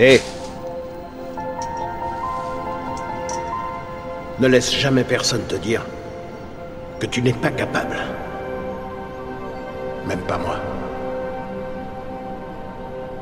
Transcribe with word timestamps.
Hé 0.00 0.20
Ne 4.38 4.46
laisse 4.46 4.72
jamais 4.72 5.02
personne 5.02 5.42
te 5.48 5.56
dire 5.56 5.84
que 7.00 7.06
tu 7.06 7.20
n'es 7.20 7.32
pas 7.32 7.50
capable. 7.50 7.96
Même 10.06 10.20
pas 10.20 10.38
moi. 10.38 10.54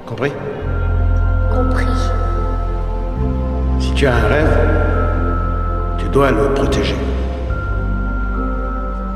Compris? 0.05 0.33
Compris. 1.51 1.87
Si 3.81 3.95
tu 3.95 4.07
as 4.07 4.15
un 4.15 4.29
rêve, 4.29 4.59
tu 5.99 6.11
dois 6.11 6.31
le 6.31 6.53
protéger. 6.53 6.97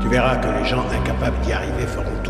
Tu 0.01 0.07
verras 0.07 0.37
que 0.37 0.47
les 0.47 0.65
gens 0.65 0.83
incapables 0.99 1.39
d'y 1.43 1.53
arriver 1.53 1.85
feront 1.85 2.20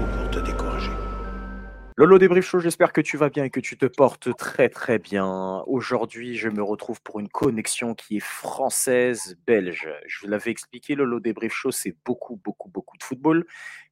Lolo 2.02 2.18
Débrief 2.18 2.48
Show, 2.48 2.60
j'espère 2.60 2.94
que 2.94 3.02
tu 3.02 3.16
vas 3.16 3.30
bien 3.30 3.44
et 3.44 3.52
que 3.52 3.60
tu 3.60 3.78
te 3.78 3.86
portes 3.86 4.36
très 4.36 4.70
très 4.70 4.98
bien. 4.98 5.64
Aujourd'hui, 5.68 6.36
je 6.36 6.50
me 6.50 6.64
retrouve 6.64 7.00
pour 7.04 7.20
une 7.20 7.30
connexion 7.30 7.94
qui 7.94 8.18
est 8.18 8.26
française-belge. 8.26 9.88
Je 10.08 10.22
vous 10.22 10.28
l'avais 10.28 10.50
expliqué, 10.50 10.96
Lolo 10.96 11.20
Débrief 11.20 11.54
Show, 11.54 11.70
c'est 11.70 11.96
beaucoup, 12.04 12.42
beaucoup, 12.44 12.70
beaucoup 12.70 12.98
de 12.98 13.04
football, 13.04 13.46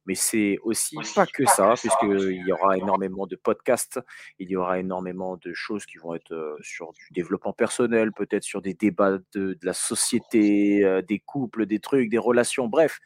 mais 0.06 0.16
c'est 0.16 0.58
aussi 0.64 0.96
pas 1.14 1.24
que 1.24 1.46
ça, 1.46 1.74
puisqu'il 1.78 2.44
y 2.44 2.50
aura 2.50 2.76
énormément 2.76 3.28
de 3.28 3.36
podcasts, 3.36 4.00
il 4.40 4.50
y 4.50 4.56
aura 4.56 4.80
énormément 4.80 5.36
de 5.36 5.52
choses 5.52 5.86
qui 5.86 5.98
vont 5.98 6.16
être 6.16 6.32
euh, 6.32 6.56
sur 6.62 6.92
du 6.92 7.06
développement 7.12 7.52
personnel, 7.52 8.10
peut-être 8.10 8.42
sur 8.42 8.60
des 8.60 8.74
débats 8.74 9.18
de, 9.34 9.54
de 9.54 9.58
la 9.62 9.72
société, 9.72 10.84
euh, 10.84 11.00
des 11.00 11.20
couples, 11.20 11.64
des 11.64 11.78
trucs, 11.78 12.10
des 12.10 12.18
relations, 12.18 12.66
bref. 12.66 12.98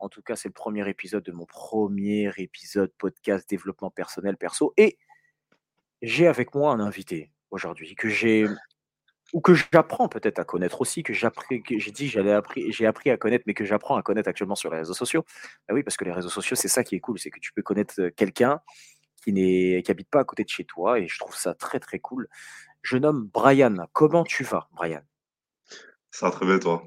En 0.00 0.08
tout 0.08 0.22
cas, 0.22 0.34
c'est 0.34 0.48
le 0.48 0.54
premier 0.54 0.88
épisode 0.88 1.22
de 1.22 1.32
mon 1.32 1.44
premier 1.44 2.32
épisode 2.38 2.90
podcast 2.96 3.48
développement 3.48 3.90
personnel 3.90 4.36
perso. 4.36 4.72
Et 4.76 4.98
j'ai 6.02 6.26
avec 6.26 6.54
moi 6.54 6.72
un 6.72 6.80
invité 6.80 7.30
aujourd'hui 7.50 7.94
que 7.94 8.08
j'ai 8.08 8.46
ou 9.32 9.40
que 9.40 9.54
j'apprends 9.54 10.08
peut-être 10.08 10.38
à 10.38 10.44
connaître 10.44 10.80
aussi, 10.80 11.02
que 11.02 11.12
j'ai 11.12 11.90
dit 11.92 12.08
j'allais 12.08 12.32
appris, 12.32 12.72
j'ai 12.72 12.86
appris 12.86 13.10
à 13.10 13.16
connaître, 13.16 13.44
mais 13.46 13.54
que 13.54 13.64
j'apprends 13.64 13.96
à 13.96 14.02
connaître 14.02 14.28
actuellement 14.28 14.56
sur 14.56 14.70
les 14.70 14.78
réseaux 14.78 14.94
sociaux. 14.94 15.24
Ah 15.68 15.74
oui, 15.74 15.82
parce 15.82 15.96
que 15.96 16.04
les 16.04 16.12
réseaux 16.12 16.30
sociaux, 16.30 16.56
c'est 16.56 16.68
ça 16.68 16.82
qui 16.82 16.96
est 16.96 17.00
cool, 17.00 17.18
c'est 17.18 17.30
que 17.30 17.38
tu 17.38 17.52
peux 17.52 17.62
connaître 17.62 18.08
quelqu'un 18.16 18.60
qui 19.22 19.32
n'est, 19.32 19.82
pas 20.10 20.20
à 20.20 20.24
côté 20.24 20.44
de 20.44 20.48
chez 20.48 20.64
toi, 20.64 20.98
et 20.98 21.06
je 21.06 21.18
trouve 21.18 21.36
ça 21.36 21.54
très 21.54 21.78
très 21.78 21.98
cool. 21.98 22.28
Je 22.82 22.96
nomme 22.96 23.28
Brian. 23.32 23.76
Comment 23.92 24.24
tu 24.24 24.44
vas, 24.44 24.68
Brian? 24.72 25.02
Ça 26.10 26.26
va 26.26 26.32
très 26.32 26.46
bien, 26.46 26.58
toi? 26.58 26.82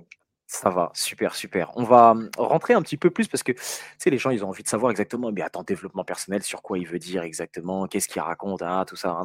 Ça 0.56 0.70
va, 0.70 0.92
super, 0.94 1.34
super. 1.34 1.72
On 1.78 1.84
va 1.84 2.14
mmh, 2.14 2.30
rentrer 2.38 2.76
un 2.76 2.84
petit 2.84 2.96
peu 2.96 3.10
plus 3.10 3.28
parce 3.28 3.42
que, 3.42 3.54
tu 3.54 3.60
sais, 3.98 4.12
les 4.12 4.20
gens, 4.20 4.30
ils 4.30 4.46
ont 4.46 4.50
envie 4.50 4.62
de 4.62 4.68
savoir 4.68 4.92
exactement, 4.92 5.32
mais 5.32 5.42
attends, 5.42 5.64
développement 5.64 6.04
personnel, 6.04 6.44
sur 6.44 6.62
quoi 6.62 6.78
il 6.78 6.86
veut 6.88 7.00
dire 7.00 7.24
exactement, 7.24 7.88
qu'est-ce 7.88 8.08
qu'il 8.08 8.22
raconte, 8.22 8.62
hein, 8.62 8.86
tout 8.88 8.96
ça. 8.96 9.20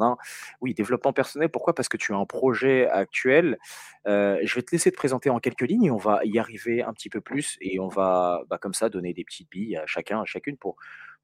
Oui, 0.59 0.73
développement 0.73 1.13
personnel, 1.13 1.49
pourquoi? 1.49 1.75
Parce 1.75 1.87
que 1.87 1.97
tu 1.97 2.13
as 2.13 2.17
un 2.17 2.25
projet 2.25 2.87
actuel. 2.89 3.59
Euh, 4.07 4.39
je 4.43 4.55
vais 4.55 4.63
te 4.63 4.71
laisser 4.71 4.89
te 4.91 4.95
présenter 4.95 5.29
en 5.29 5.37
quelques 5.37 5.61
lignes 5.61 5.83
et 5.85 5.91
on 5.91 5.97
va 5.97 6.19
y 6.23 6.39
arriver 6.39 6.81
un 6.81 6.93
petit 6.93 7.09
peu 7.09 7.21
plus 7.21 7.57
et 7.61 7.79
on 7.79 7.89
va, 7.89 8.41
bah, 8.49 8.57
comme 8.57 8.73
ça, 8.73 8.89
donner 8.89 9.13
des 9.13 9.23
petites 9.23 9.51
billes 9.51 9.77
à 9.77 9.85
chacun, 9.85 10.21
à 10.21 10.25
chacune 10.25 10.57
pour, 10.57 10.77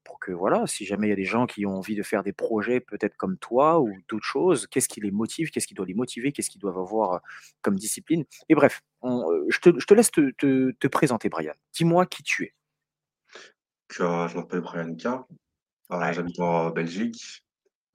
pour 0.06 0.20
que, 0.20 0.30
voilà, 0.32 0.66
si 0.66 0.86
jamais 0.86 1.08
il 1.08 1.10
y 1.10 1.12
a 1.12 1.16
des 1.16 1.24
gens 1.24 1.46
qui 1.46 1.66
ont 1.66 1.76
envie 1.76 1.96
de 1.96 2.02
faire 2.02 2.22
des 2.22 2.32
projets 2.32 2.80
peut-être 2.80 3.16
comme 3.16 3.36
toi 3.38 3.80
ou 3.80 3.92
d'autres 4.08 4.24
choses, 4.24 4.66
qu'est-ce 4.68 4.88
qui 4.88 5.00
les 5.00 5.10
motive, 5.10 5.50
qu'est-ce 5.50 5.66
qui 5.66 5.74
doit 5.74 5.84
les 5.84 5.94
motiver, 5.94 6.32
qu'est-ce 6.32 6.48
qu'ils 6.48 6.60
doivent 6.60 6.78
avoir 6.78 7.20
comme 7.60 7.76
discipline? 7.76 8.24
Et 8.48 8.54
bref, 8.54 8.82
on, 9.02 9.30
euh, 9.30 9.44
je, 9.48 9.58
te, 9.58 9.78
je 9.78 9.84
te 9.84 9.94
laisse 9.94 10.10
te, 10.10 10.30
te- 10.38 10.70
te 10.70 10.86
présenter, 10.86 11.28
Brian. 11.28 11.54
Dis-moi 11.72 12.06
qui 12.06 12.22
tu 12.22 12.44
es. 12.44 12.54
Je 13.90 14.02
m'appelle 14.36 14.60
Brian 14.60 14.94
K. 14.94 15.06
Euh, 15.06 15.18
Ouais, 15.90 16.12
j'habite 16.12 16.40
en 16.40 16.70
Belgique, 16.70 17.44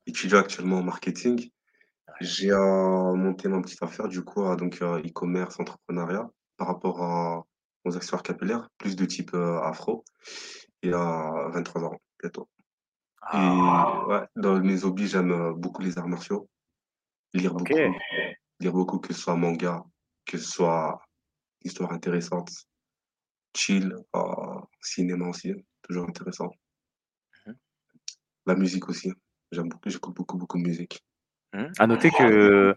étudiant 0.06 0.40
actuellement 0.40 0.80
en 0.80 0.84
marketing. 0.84 1.42
ouais. 1.42 2.14
J'ai 2.22 2.52
euh, 2.52 3.14
monté 3.16 3.50
ma 3.50 3.62
petite 3.62 3.84
affaire, 3.84 4.08
du 4.08 4.24
coup, 4.24 4.46
euh, 4.46 4.56
donc 4.56 4.82
euh, 4.82 5.00
e-commerce, 5.00 5.60
entrepreneuriat, 5.60 6.30
par 6.58 6.68
rapport 6.68 7.02
à- 7.02 7.46
aux 7.84 7.96
accessoires 7.98 8.24
capillaires, 8.24 8.70
plus 8.78 8.96
de 8.96 9.06
type 9.06 9.34
euh, 9.34 9.60
afro, 10.84 10.90
et 10.90 10.94
à 10.94 11.50
23 11.50 11.84
ans, 11.84 12.02
bientôt. 12.20 12.50
Et 13.34 13.38
Ah, 13.38 14.06
ouais, 14.08 14.28
dans 14.36 14.60
mes 14.60 14.84
hobbies, 14.84 15.08
j'aime 15.08 15.32
euh, 15.32 15.54
beaucoup 15.54 15.82
les 15.82 15.98
arts 15.98 16.08
martiaux, 16.08 16.50
lire 17.34 17.54
beaucoup, 17.54 17.74
lire 18.60 18.74
beaucoup, 18.74 19.00
que 19.00 19.14
ce 19.14 19.22
soit 19.22 19.36
manga, 19.36 19.84
que 20.26 20.38
ce 20.38 20.50
soit 20.50 21.02
histoire 21.64 21.92
intéressante, 21.92 22.50
chill, 23.56 23.96
euh, 24.16 24.62
cinéma 24.82 25.28
aussi, 25.28 25.54
toujours 25.84 26.08
intéressant. 26.10 26.50
Mhm. 27.46 27.56
La 28.48 28.56
musique 28.56 28.90
aussi. 28.90 29.14
J'aime 29.52 29.70
beaucoup, 29.70 29.90
j'écoute 29.90 30.16
beaucoup, 30.16 30.38
beaucoup 30.38 30.58
de 30.58 30.64
musique. 30.64 31.04
Mhm. 31.54 31.72
À 31.78 31.88
noter 31.88 32.10
que 32.10 32.76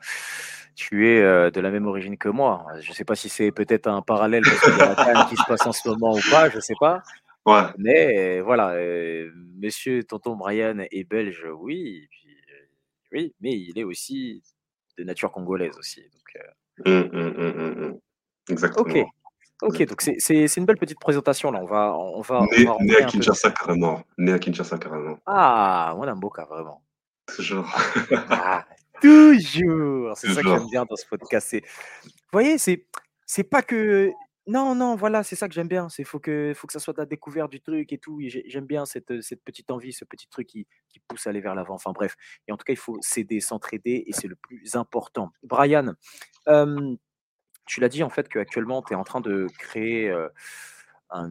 tu 0.75 1.09
es 1.09 1.23
euh, 1.23 1.51
de 1.51 1.61
la 1.61 1.71
même 1.71 1.87
origine 1.87 2.19
que 2.19 2.29
moi. 2.29 2.67
Je 2.81 2.91
ne 2.91 2.95
sais 2.95 3.05
pas 3.05 3.15
si 3.15 3.29
c'est 3.29 3.53
peut-être 3.53 3.87
un 3.87 4.03
parallèle 4.03 4.43
parce 4.43 4.61
qu'il 4.61 4.77
y 4.77 4.81
a 4.81 4.95
la 4.95 4.95
canne 5.05 5.27
qui 5.29 5.37
se 5.37 5.45
passe 5.47 5.67
en 5.67 5.73
ce 5.73 5.89
moment 5.89 6.15
ou 6.15 6.21
pas, 6.31 6.51
je 6.51 6.57
ne 6.57 6.61
sais 6.61 6.75
pas. 6.79 7.03
Ouais, 7.47 7.63
Mais 7.79 8.39
euh, 8.39 8.43
voilà, 8.43 8.71
euh, 8.71 9.31
monsieur 9.59 10.03
tonton 10.05 10.37
Brian 10.37 10.79
est 10.91 11.05
belge, 11.05 11.47
oui, 11.59 12.03
et 12.05 12.09
puis, 12.11 12.29
euh, 12.51 12.67
oui, 13.13 13.35
mais 13.41 13.53
il 13.53 13.79
est 13.79 13.85
aussi 13.85 14.43
de 14.97 15.05
nature 15.05 15.31
congolaise 15.31 15.77
aussi. 15.79 16.01
Donc, 16.03 16.87
hum, 16.87 17.11
hum, 17.13 17.35
hum, 17.39 17.59
hum. 17.85 17.93
ok, 17.93 18.01
Exactement, 18.51 18.85
ok, 19.63 19.77
donc 19.79 19.81
exactement. 19.81 20.17
c'est 20.19 20.57
une 20.57 20.65
belle 20.65 20.79
petite 20.79 20.99
présentation 20.99 21.51
là. 21.51 21.61
On 21.63 21.67
va, 21.67 21.97
on 21.99 22.21
va, 22.23 22.41
on 22.43 22.47
Né, 22.47 22.65
va 22.65 22.77
né 22.81 22.95
rentrer 22.95 22.97
à 22.97 22.99
un 22.99 23.05
peu. 23.07 23.11
Kinshasa 23.13 23.51
carrément. 23.51 24.03
Né 24.19 24.33
à 24.33 24.39
Kinshasa 24.39 24.79
carrément. 24.79 25.19
Ah, 25.27 25.93
moi, 25.97 26.07
Namboka, 26.07 26.45
vraiment. 26.47 26.83
Toujours. 27.37 27.67
Ah, 28.31 28.65
toujours. 29.03 30.17
C'est 30.17 30.33
ça 30.33 30.43
que 30.43 30.49
j'aime 30.49 30.67
bien 30.71 30.85
dans 30.87 30.97
ce 30.97 31.07
podcast. 31.07 31.55
Vous 31.55 32.11
voyez, 32.33 32.59
c'est, 32.59 32.87
c'est 33.27 33.45
pas 33.45 33.63
que. 33.63 34.11
Non, 34.47 34.75
non, 34.75 34.95
voilà, 34.95 35.23
c'est 35.23 35.37
ça 35.37 35.49
que 35.49 35.55
j'aime 35.55 35.69
bien. 35.69 35.89
C'est 35.89 36.05
faut 36.05 36.19
que, 36.21 36.53
faut 36.55 36.67
que 36.67 36.73
ça 36.75 36.79
soit 36.79 36.93
de 36.93 36.99
la 37.01 37.07
découverte 37.07 37.51
du 37.51 37.63
truc 37.63 37.93
et 37.95 37.99
tout. 37.99 38.21
J'aime 38.27 38.67
bien 38.67 38.85
cette, 38.85 39.23
cette 39.23 39.43
petite 39.43 39.71
envie, 39.71 39.93
ce 39.95 40.05
petit 40.05 40.29
truc 40.29 40.47
qui, 40.47 40.67
qui 40.91 41.01
pousse 41.01 41.27
à 41.27 41.31
aller 41.31 41.41
vers 41.41 41.55
l'avant. 41.55 41.75
Enfin 41.75 41.93
bref. 41.93 42.15
Et 42.47 42.53
en 42.53 42.59
tout 42.59 42.65
cas, 42.65 42.75
il 42.75 42.79
faut 42.79 42.99
s'aider, 43.01 43.41
s'entraider 43.41 44.05
et 44.07 44.13
c'est 44.13 44.29
le 44.29 44.37
plus 44.37 44.77
important. 44.77 45.33
Brian, 45.43 45.95
euh, 46.49 46.95
tu 47.67 47.81
l'as 47.81 47.89
dit 47.89 48.03
en 48.03 48.11
fait 48.11 48.29
qu'actuellement, 48.29 48.83
tu 48.83 48.93
es 48.93 48.97
en 48.97 49.05
train 49.05 49.23
de 49.23 49.47
créer 49.59 50.11
euh, 50.11 50.29
un- 51.11 51.31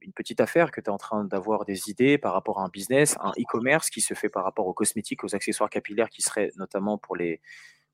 une 0.00 0.12
petite 0.14 0.40
affaire, 0.40 0.70
que 0.70 0.80
tu 0.80 0.86
es 0.86 0.92
en 0.92 0.98
train 0.98 1.24
d'avoir 1.24 1.66
des 1.66 1.90
idées 1.90 2.18
par 2.18 2.32
rapport 2.32 2.60
à 2.60 2.64
un 2.64 2.68
business, 2.68 3.16
un 3.20 3.32
e-commerce 3.32 3.90
qui 3.90 4.00
se 4.00 4.14
fait 4.14 4.30
par 4.30 4.44
rapport 4.44 4.66
aux 4.66 4.74
cosmétiques, 4.74 5.24
aux 5.24 5.34
accessoires 5.34 5.68
capillaires 5.70 6.08
qui 6.08 6.22
seraient 6.22 6.50
notamment 6.56 6.96
pour 6.98 7.16
les, 7.16 7.40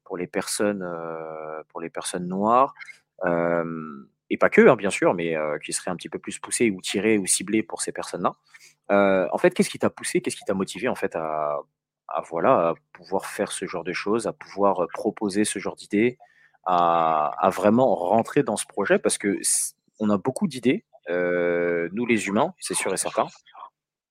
pour 0.04 0.16
les, 0.16 0.26
personnes, 0.28 0.82
euh, 0.82 1.62
pour 1.70 1.80
les 1.80 1.90
personnes 1.90 2.28
noires. 2.28 2.74
Euh, 3.24 4.04
et 4.30 4.38
pas 4.38 4.50
que, 4.50 4.68
hein, 4.68 4.76
bien 4.76 4.90
sûr, 4.90 5.14
mais 5.14 5.36
euh, 5.36 5.58
qui 5.58 5.72
seraient 5.72 5.90
un 5.90 5.96
petit 5.96 6.08
peu 6.08 6.18
plus 6.18 6.38
poussés 6.38 6.70
ou 6.70 6.80
tirés 6.80 7.18
ou 7.18 7.26
ciblés 7.26 7.62
pour 7.62 7.82
ces 7.82 7.92
personnes-là. 7.92 8.34
Euh, 8.90 9.28
en 9.32 9.38
fait, 9.38 9.50
qu'est-ce 9.52 9.70
qui 9.70 9.78
t'a 9.78 9.90
poussé, 9.90 10.20
qu'est-ce 10.20 10.36
qui 10.36 10.44
t'a 10.44 10.54
motivé 10.54 10.88
en 10.88 10.94
fait 10.94 11.14
à, 11.16 11.60
voilà, 12.30 12.74
pouvoir 12.92 13.26
faire 13.26 13.50
ce 13.52 13.66
genre 13.66 13.84
de 13.84 13.92
choses, 13.92 14.26
à 14.26 14.32
pouvoir 14.32 14.84
euh, 14.84 14.86
proposer 14.92 15.44
ce 15.44 15.58
genre 15.58 15.76
d'idées, 15.76 16.18
à, 16.64 17.50
vraiment 17.52 17.94
rentrer 17.94 18.42
dans 18.42 18.56
ce 18.56 18.66
projet? 18.66 18.98
Parce 18.98 19.18
que 19.18 19.38
on 20.00 20.10
a 20.10 20.18
beaucoup 20.18 20.48
d'idées, 20.48 20.84
nous 21.08 22.06
les 22.06 22.26
humains, 22.26 22.54
c'est 22.58 22.74
sûr 22.74 22.92
et 22.92 22.96
certain. 22.96 23.26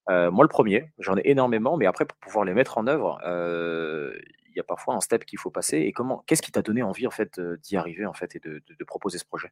Moi 0.07 0.43
le 0.43 0.47
premier, 0.47 0.91
j'en 0.99 1.17
ai 1.17 1.21
énormément, 1.25 1.77
mais 1.77 1.85
après 1.85 2.05
pour 2.05 2.17
pouvoir 2.19 2.45
les 2.45 2.53
mettre 2.53 2.77
en 2.77 2.87
œuvre, 2.87 3.19
il 3.25 4.55
y 4.55 4.59
a 4.59 4.63
parfois 4.63 4.95
un 4.95 5.01
step 5.01 5.25
qu'il 5.25 5.39
faut 5.39 5.49
passer. 5.49 5.79
Et 5.79 5.91
comment, 5.91 6.23
qu'est-ce 6.27 6.41
qui 6.41 6.51
t'a 6.51 6.61
donné 6.61 6.83
envie 6.83 7.07
en 7.07 7.11
fait 7.11 7.39
d'y 7.39 7.77
arriver 7.77 8.05
en 8.05 8.13
fait 8.13 8.35
et 8.35 8.39
de 8.39 8.83
proposer 8.85 9.17
ce 9.17 9.25
projet? 9.25 9.51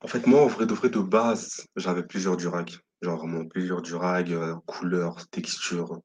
En 0.00 0.06
fait, 0.06 0.26
moi, 0.26 0.42
en 0.42 0.46
vrai 0.46 0.66
de 0.66 0.74
vrai, 0.74 0.90
de 0.90 1.00
base, 1.00 1.66
j'avais 1.76 2.02
plusieurs 2.02 2.36
durags. 2.36 2.76
Genre 3.02 3.18
vraiment 3.18 3.46
plusieurs 3.46 3.82
durags, 3.82 4.32
euh, 4.32 4.54
couleurs, 4.66 5.16
textures, 5.28 6.00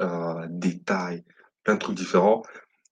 euh, 0.00 0.46
détails, 0.50 1.24
plein 1.62 1.74
de 1.74 1.80
trucs 1.80 1.96
différents. 1.96 2.42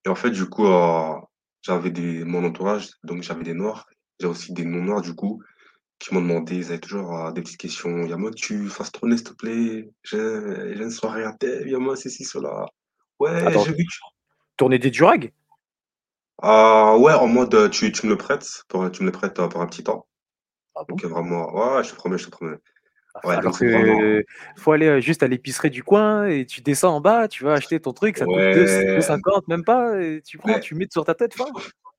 Et 0.05 0.09
en 0.09 0.15
fait, 0.15 0.31
du 0.31 0.45
coup, 0.45 0.67
euh, 0.67 1.13
j'avais 1.61 1.91
des, 1.91 2.23
mon 2.23 2.43
entourage, 2.45 2.89
donc 3.03 3.23
j'avais 3.23 3.43
des 3.43 3.53
noirs. 3.53 3.87
J'ai 4.19 4.27
aussi 4.27 4.53
des 4.53 4.65
non-noirs, 4.65 5.01
du 5.01 5.13
coup, 5.13 5.41
qui 5.99 6.13
m'ont 6.13 6.21
demandé, 6.21 6.55
ils 6.55 6.65
avaient 6.67 6.79
toujours 6.79 7.17
euh, 7.17 7.31
des 7.31 7.41
petites 7.41 7.59
questions. 7.59 8.05
Y'a 8.05 8.17
moi, 8.17 8.31
tu 8.31 8.67
fasses 8.69 8.91
tourner, 8.91 9.17
s'il 9.17 9.27
te 9.27 9.33
plaît. 9.33 9.89
J'ai 10.03 10.75
j'ai 10.75 10.83
une 10.83 10.91
soirée 10.91 11.23
à 11.25 11.33
tel, 11.33 11.67
y'a 11.67 11.79
moi, 11.79 11.95
ceci, 11.95 12.23
cela. 12.23 12.65
Ouais, 13.19 13.31
Attends, 13.31 13.63
j'ai 13.63 13.71
vu 13.71 13.77
que 13.77 13.91
tu... 13.91 13.99
tourner 14.57 14.79
des 14.79 14.91
durags? 14.91 15.31
Ah 16.41 16.97
ouais, 16.97 17.13
en 17.13 17.27
mode, 17.27 17.53
euh, 17.55 17.69
tu, 17.69 17.91
tu 17.91 18.05
me 18.05 18.11
le 18.11 18.17
prêtes, 18.17 18.63
pour, 18.67 18.89
tu 18.91 19.01
me 19.03 19.07
le 19.07 19.11
prêtes 19.11 19.39
euh, 19.39 19.47
pour 19.47 19.61
un 19.61 19.67
petit 19.67 19.83
temps. 19.83 20.05
Ah 20.75 20.81
bon? 20.87 20.95
Donc, 20.95 21.05
vraiment, 21.05 21.53
ouais, 21.53 21.83
je 21.83 21.91
te 21.91 21.95
promets, 21.95 22.17
je 22.17 22.25
te 22.25 22.31
promets. 22.31 22.57
Ouais, 23.23 23.33
Alors 23.35 23.43
donc 23.43 23.55
c'est 23.57 23.69
vraiment... 23.71 23.97
que 23.97 24.23
faut 24.57 24.73
aller 24.73 24.87
euh, 24.87 24.99
juste 24.99 25.23
à 25.23 25.27
l'épicerie 25.27 25.69
du 25.69 25.83
coin 25.83 26.25
et 26.27 26.45
tu 26.45 26.61
descends 26.61 26.95
en 26.95 27.01
bas, 27.01 27.29
tu 27.29 27.45
vas 27.45 27.53
acheter 27.53 27.79
ton 27.79 27.93
truc, 27.93 28.17
ça 28.17 28.25
te 28.25 28.31
coûte 28.31 28.43
2, 28.53 28.65
Ouais, 28.65 28.85
2,50 28.97 29.47
même 29.47 29.63
pas, 29.63 30.01
et 30.01 30.21
tu 30.21 30.37
prends, 30.37 30.49
mais 30.49 30.59
tu 30.59 30.75
mets 30.75 30.87
sur 30.91 31.05
ta 31.05 31.15
tête, 31.15 31.33
fin. 31.33 31.45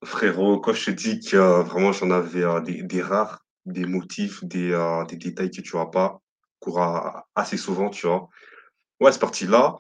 frérot, 0.05 0.61
quand 0.61 0.75
je 0.75 0.85
te 0.87 0.91
dis 0.91 1.21
que 1.21 1.37
euh, 1.37 1.63
vraiment 1.63 1.93
j'en 1.93 2.11
avais 2.11 2.45
euh, 2.45 2.61
des, 2.61 2.83
des 2.83 3.03
rares, 3.03 3.45
des 3.65 3.87
motifs, 3.87 4.45
des, 4.45 4.73
euh, 4.73 5.05
des 5.07 5.17
détails 5.17 5.51
que 5.51 5.63
tu 5.63 5.77
n'as 5.77 5.87
pas, 5.87 6.21
qu'on 6.61 6.73
aura 6.73 7.27
assez 7.35 7.57
souvent, 7.57 7.89
tu 7.89 8.07
vois. 8.07 8.29
Ouais, 9.01 9.11
c'est 9.11 9.19
parti 9.21 9.47
là. 9.47 9.77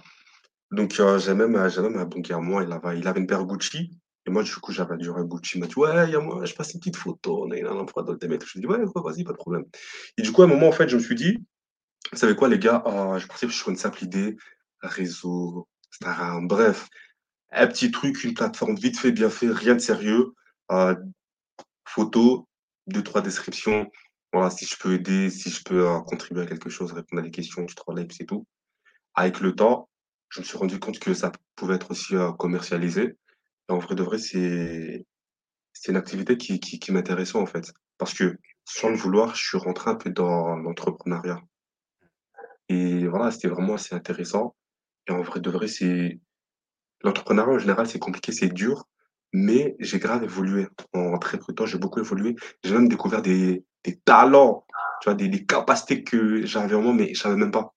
Donc 0.70 0.93
j'ai 1.19 1.35
même, 1.35 1.56
heu, 1.56 1.69
j'ai 1.69 1.82
même 1.82 1.97
un 1.99 2.06
bon 2.06 2.20
gars 2.20 2.37
à 2.37 2.41
moi, 2.41 2.64
il 2.64 2.73
avait 2.73 2.99
il 2.99 3.06
avait 3.06 3.20
une 3.20 3.26
paire 3.26 3.44
Gucci 3.44 3.91
et 4.26 4.31
moi, 4.31 4.43
du 4.43 4.52
coup, 4.56 4.73
j'avais 4.73 4.96
du 4.96 5.11
rag 5.11 5.26
Gucci. 5.28 5.56
Il 5.58 5.61
m'a 5.61 5.67
dit: 5.69 5.75
«Ouais, 5.78 6.11
y 6.11 6.17
a 6.17 6.20
moi, 6.20 6.44
je 6.44 6.55
passe 6.55 6.75
une 6.75 6.81
petite 6.81 6.96
photo, 6.96 7.46
na 7.49 7.61
na 7.61 7.75
na, 7.75 7.84
pour 7.84 8.02
d'autres 8.05 8.19
des 8.19 8.28
mecs». 8.28 8.44
Je 8.46 8.52
lui 8.55 8.61
ai 8.61 8.62
dit: 8.62 8.67
«Ouais, 8.67 8.78
vas-y, 8.96 9.25
pas 9.25 9.32
de 9.32 9.37
problème» 9.38 9.64
et 10.19 10.23
du 10.23 10.32
coup, 10.32 10.43
à 10.43 10.46
un 10.46 10.49
moment, 10.49 10.69
en 10.69 10.73
fait, 10.73 10.88
je 10.88 10.96
me 10.96 11.02
suis 11.02 11.14
dit: 11.14 11.38
«Vous 12.12 12.19
savez 12.19 12.37
quoi 12.37 12.49
les 12.49 12.58
gars? 12.61 12.82
Heu, 12.87 13.19
je 13.20 13.26
partais 13.28 13.49
sur 13.50 13.70
une 13.70 13.76
simple 13.76 14.05
idée, 14.05 14.37
réseau, 14.82 15.69
Instagram, 15.93 16.49
bref, 16.49 16.88
un 17.52 17.67
petit 17.69 17.90
truc, 17.93 18.25
une 18.25 18.34
plateforme 18.34 18.76
vite 18.76 18.99
fait, 18.99 19.12
bien 19.12 19.31
fait, 19.31 19.49
rien 19.50 19.75
de 19.75 19.81
sérieux, 19.81 20.34
heu, 20.73 20.96
photo, 21.87 22.49
2-3 22.88 23.23
descriptions. 23.23 23.90
Voilà, 24.32 24.50
si 24.50 24.67
je 24.67 24.76
peux 24.78 24.94
aider, 24.94 25.31
si 25.31 25.50
je 25.50 25.62
peux, 25.64 25.81
heu, 25.88 26.00
contribuer 26.06 26.43
à 26.44 26.46
quelque 26.46 26.70
chose, 26.70 26.93
répondre 26.93 27.20
à 27.23 27.25
des 27.25 27.31
questions, 27.32 27.62
2-3 27.64 27.94
likes, 27.96 28.12
c'est 28.14 28.26
tout». 28.26 28.46
Avec 29.17 29.40
le 29.40 29.55
temps, 29.55 29.88
je 30.31 30.40
me 30.40 30.44
suis 30.46 30.58
rendu 30.58 30.78
compte 30.81 30.99
que 31.00 31.14
ça 31.14 31.32
pouvait 31.56 31.76
être 31.76 31.90
aussi, 31.93 32.14
heu, 32.17 32.32
commercialisé 32.38 33.17
en 33.68 33.78
vrai 33.78 33.94
de 33.94 34.02
vrai, 34.02 34.18
c'est 34.18 35.04
c'est 35.72 35.92
une 35.92 35.98
activité 35.98 36.36
qui 36.36 36.60
qui 36.60 36.78
qui 36.78 36.92
m'intéressait, 36.92 37.38
en 37.38 37.46
fait. 37.46 37.72
Parce 37.98 38.14
que, 38.14 38.38
sans 38.64 38.90
le 38.90 38.96
vouloir, 38.96 39.34
je 39.34 39.42
suis 39.44 39.58
rentré 39.58 39.90
un 39.90 39.94
peu 39.96 40.10
dans 40.10 40.56
l'entrepreneuriat 40.56 41.40
et 42.68 43.06
voilà, 43.06 43.30
c'était 43.30 43.48
vraiment 43.48 43.74
assez 43.74 43.94
intéressant 43.94 44.54
et 45.08 45.12
en 45.12 45.22
vrai 45.22 45.40
de 45.40 45.50
vrai, 45.50 45.68
c'est 45.68 46.18
l'entrepreneuriat 47.02 47.54
en 47.54 47.58
général, 47.58 47.86
c'est 47.86 47.98
compliqué, 48.00 48.32
c'est 48.32 48.48
dur, 48.48 48.88
mais 49.32 49.76
j'ai 49.78 49.98
grave 49.98 50.24
évolué. 50.24 50.66
En 50.94 51.18
très 51.18 51.38
peu 51.38 51.46
de 51.48 51.52
temps, 51.52 51.66
j'ai 51.66 51.78
beaucoup 51.78 52.00
évolué. 52.00 52.34
J'ai 52.64 52.74
même 52.74 52.88
découvert 52.88 53.22
des 53.22 53.64
des 53.84 53.96
talents, 54.00 54.66
tu 55.00 55.08
vois? 55.08 55.14
Des 55.14 55.28
des 55.28 55.46
capacités 55.46 56.02
que 56.02 56.44
j'avais 56.44 56.74
en 56.74 56.82
moi, 56.82 56.92
mais 56.92 57.14
je 57.14 57.20
savais 57.20 57.36
même 57.36 57.52
pas. 57.52 57.72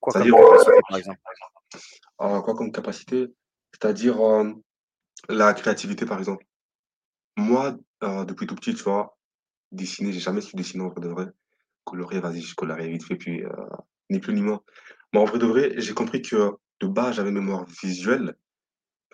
Quoi 0.00 0.12
comme 0.12 0.30
capacité, 0.30 0.72
par 0.88 0.98
exemple? 0.98 1.20
heu, 2.20 2.40
quoi 2.42 2.54
comme 2.54 2.72
capacité? 2.72 3.26
C'est-à-dire, 3.72 4.20
hem, 4.20 4.60
la 5.28 5.54
créativité, 5.54 6.06
par 6.06 6.18
exemple. 6.18 6.44
Moi, 7.36 7.76
heu, 8.04 8.24
depuis 8.26 8.46
tout 8.46 8.54
petit, 8.54 8.74
tu 8.74 8.82
vois? 8.84 9.18
Dessiner, 9.72 10.12
j'ai 10.12 10.20
jamais 10.20 10.42
su 10.42 10.56
dessiner 10.56 10.84
en 10.84 10.88
vrai 10.90 11.00
de 11.02 11.08
vrai. 11.08 11.26
Colorier, 11.84 12.20
vas-y, 12.20 12.42
je 12.42 12.54
colorie 12.56 12.90
vite 12.90 13.04
fait 13.04 13.16
puis, 13.16 13.42
heu, 13.44 13.50
ni 14.10 14.20
plus 14.20 14.34
ni 14.34 14.42
moins. 14.42 14.62
Mais 15.12 15.20
en 15.20 15.26
vrai 15.26 15.38
de 15.40 15.46
vrai, 15.46 15.74
j'ai 15.78 15.94
compris 15.94 16.22
que 16.22 16.52
de 16.80 16.86
base, 16.88 17.16
j'avais 17.16 17.32
mémoire 17.32 17.66
visuelle 17.82 18.36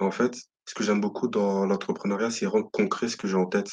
et 0.01 0.05
en 0.05 0.11
fait, 0.13 0.37
ce 0.67 0.75
que 0.75 0.85
j'aime 0.85 1.01
beaucoup 1.01 1.29
dans 1.29 1.67
l'entrepreneuriat, 1.67 2.31
c'est 2.31 2.47
rendre 2.47 2.71
concret 2.73 3.09
ce 3.09 3.17
que 3.17 3.29
j'ai 3.29 3.37
en 3.37 3.47
tête. 3.47 3.71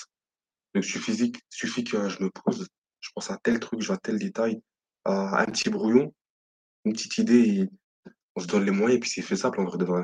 Donc 0.76 0.86
suffisait 0.86 1.32
suffit 1.50 1.84
que 1.86 2.10
je 2.10 2.24
me 2.24 2.30
pose, 2.32 2.68
je 3.02 3.10
pense 3.16 3.32
à 3.32 3.38
tel 3.44 3.60
truc, 3.60 3.82
je 3.82 3.88
vois 3.88 3.98
tel 3.98 4.20
détail, 4.20 4.62
à 5.06 5.42
un 5.42 5.46
petit 5.48 5.70
brouillon, 5.70 6.14
une 6.86 6.94
petite 6.94 7.18
idée 7.20 7.40
et 7.62 7.70
on 8.36 8.42
se 8.42 8.48
donne 8.48 8.66
les 8.66 8.72
moyens 8.72 8.98
et 8.98 9.00
puis 9.02 9.10
c'est 9.12 9.22
faisable 9.24 9.60
en 9.62 9.66
vrai 9.66 9.78
de 9.80 9.86
vrai. 9.86 10.04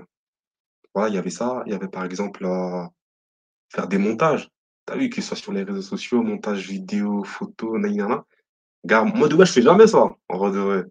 Voilà, 0.98 1.10
il 1.10 1.16
y 1.16 1.20
avait 1.20 1.30
ça, 1.30 1.62
il 1.68 1.72
y 1.74 1.76
avait 1.76 1.88
par 1.90 2.06
exemple, 2.06 2.44
heu, 2.44 2.88
faire 3.70 3.88
des 3.88 4.00
montages. 4.00 4.50
Tu 4.88 4.94
as 4.94 4.98
vu, 4.98 5.10
que 5.12 5.22
ce 5.22 5.28
soit 5.28 5.38
sur 5.38 5.54
les 5.54 5.62
réseaux 5.62 5.84
sociaux, 5.84 6.24
montage 6.24 6.68
vidéo, 6.68 7.24
photo, 7.24 7.78
nani 7.78 7.98
na 7.98 8.08
na. 8.08 8.26
Gars, 8.84 9.04
moi 9.04 9.28
de 9.28 9.36
base, 9.36 9.50
je 9.50 9.54
fais 9.54 9.62
jamais 9.62 9.86
ça, 9.86 10.06
en 10.28 10.38
vrai 10.40 10.50
de 10.50 10.58
vrai. 10.58 10.84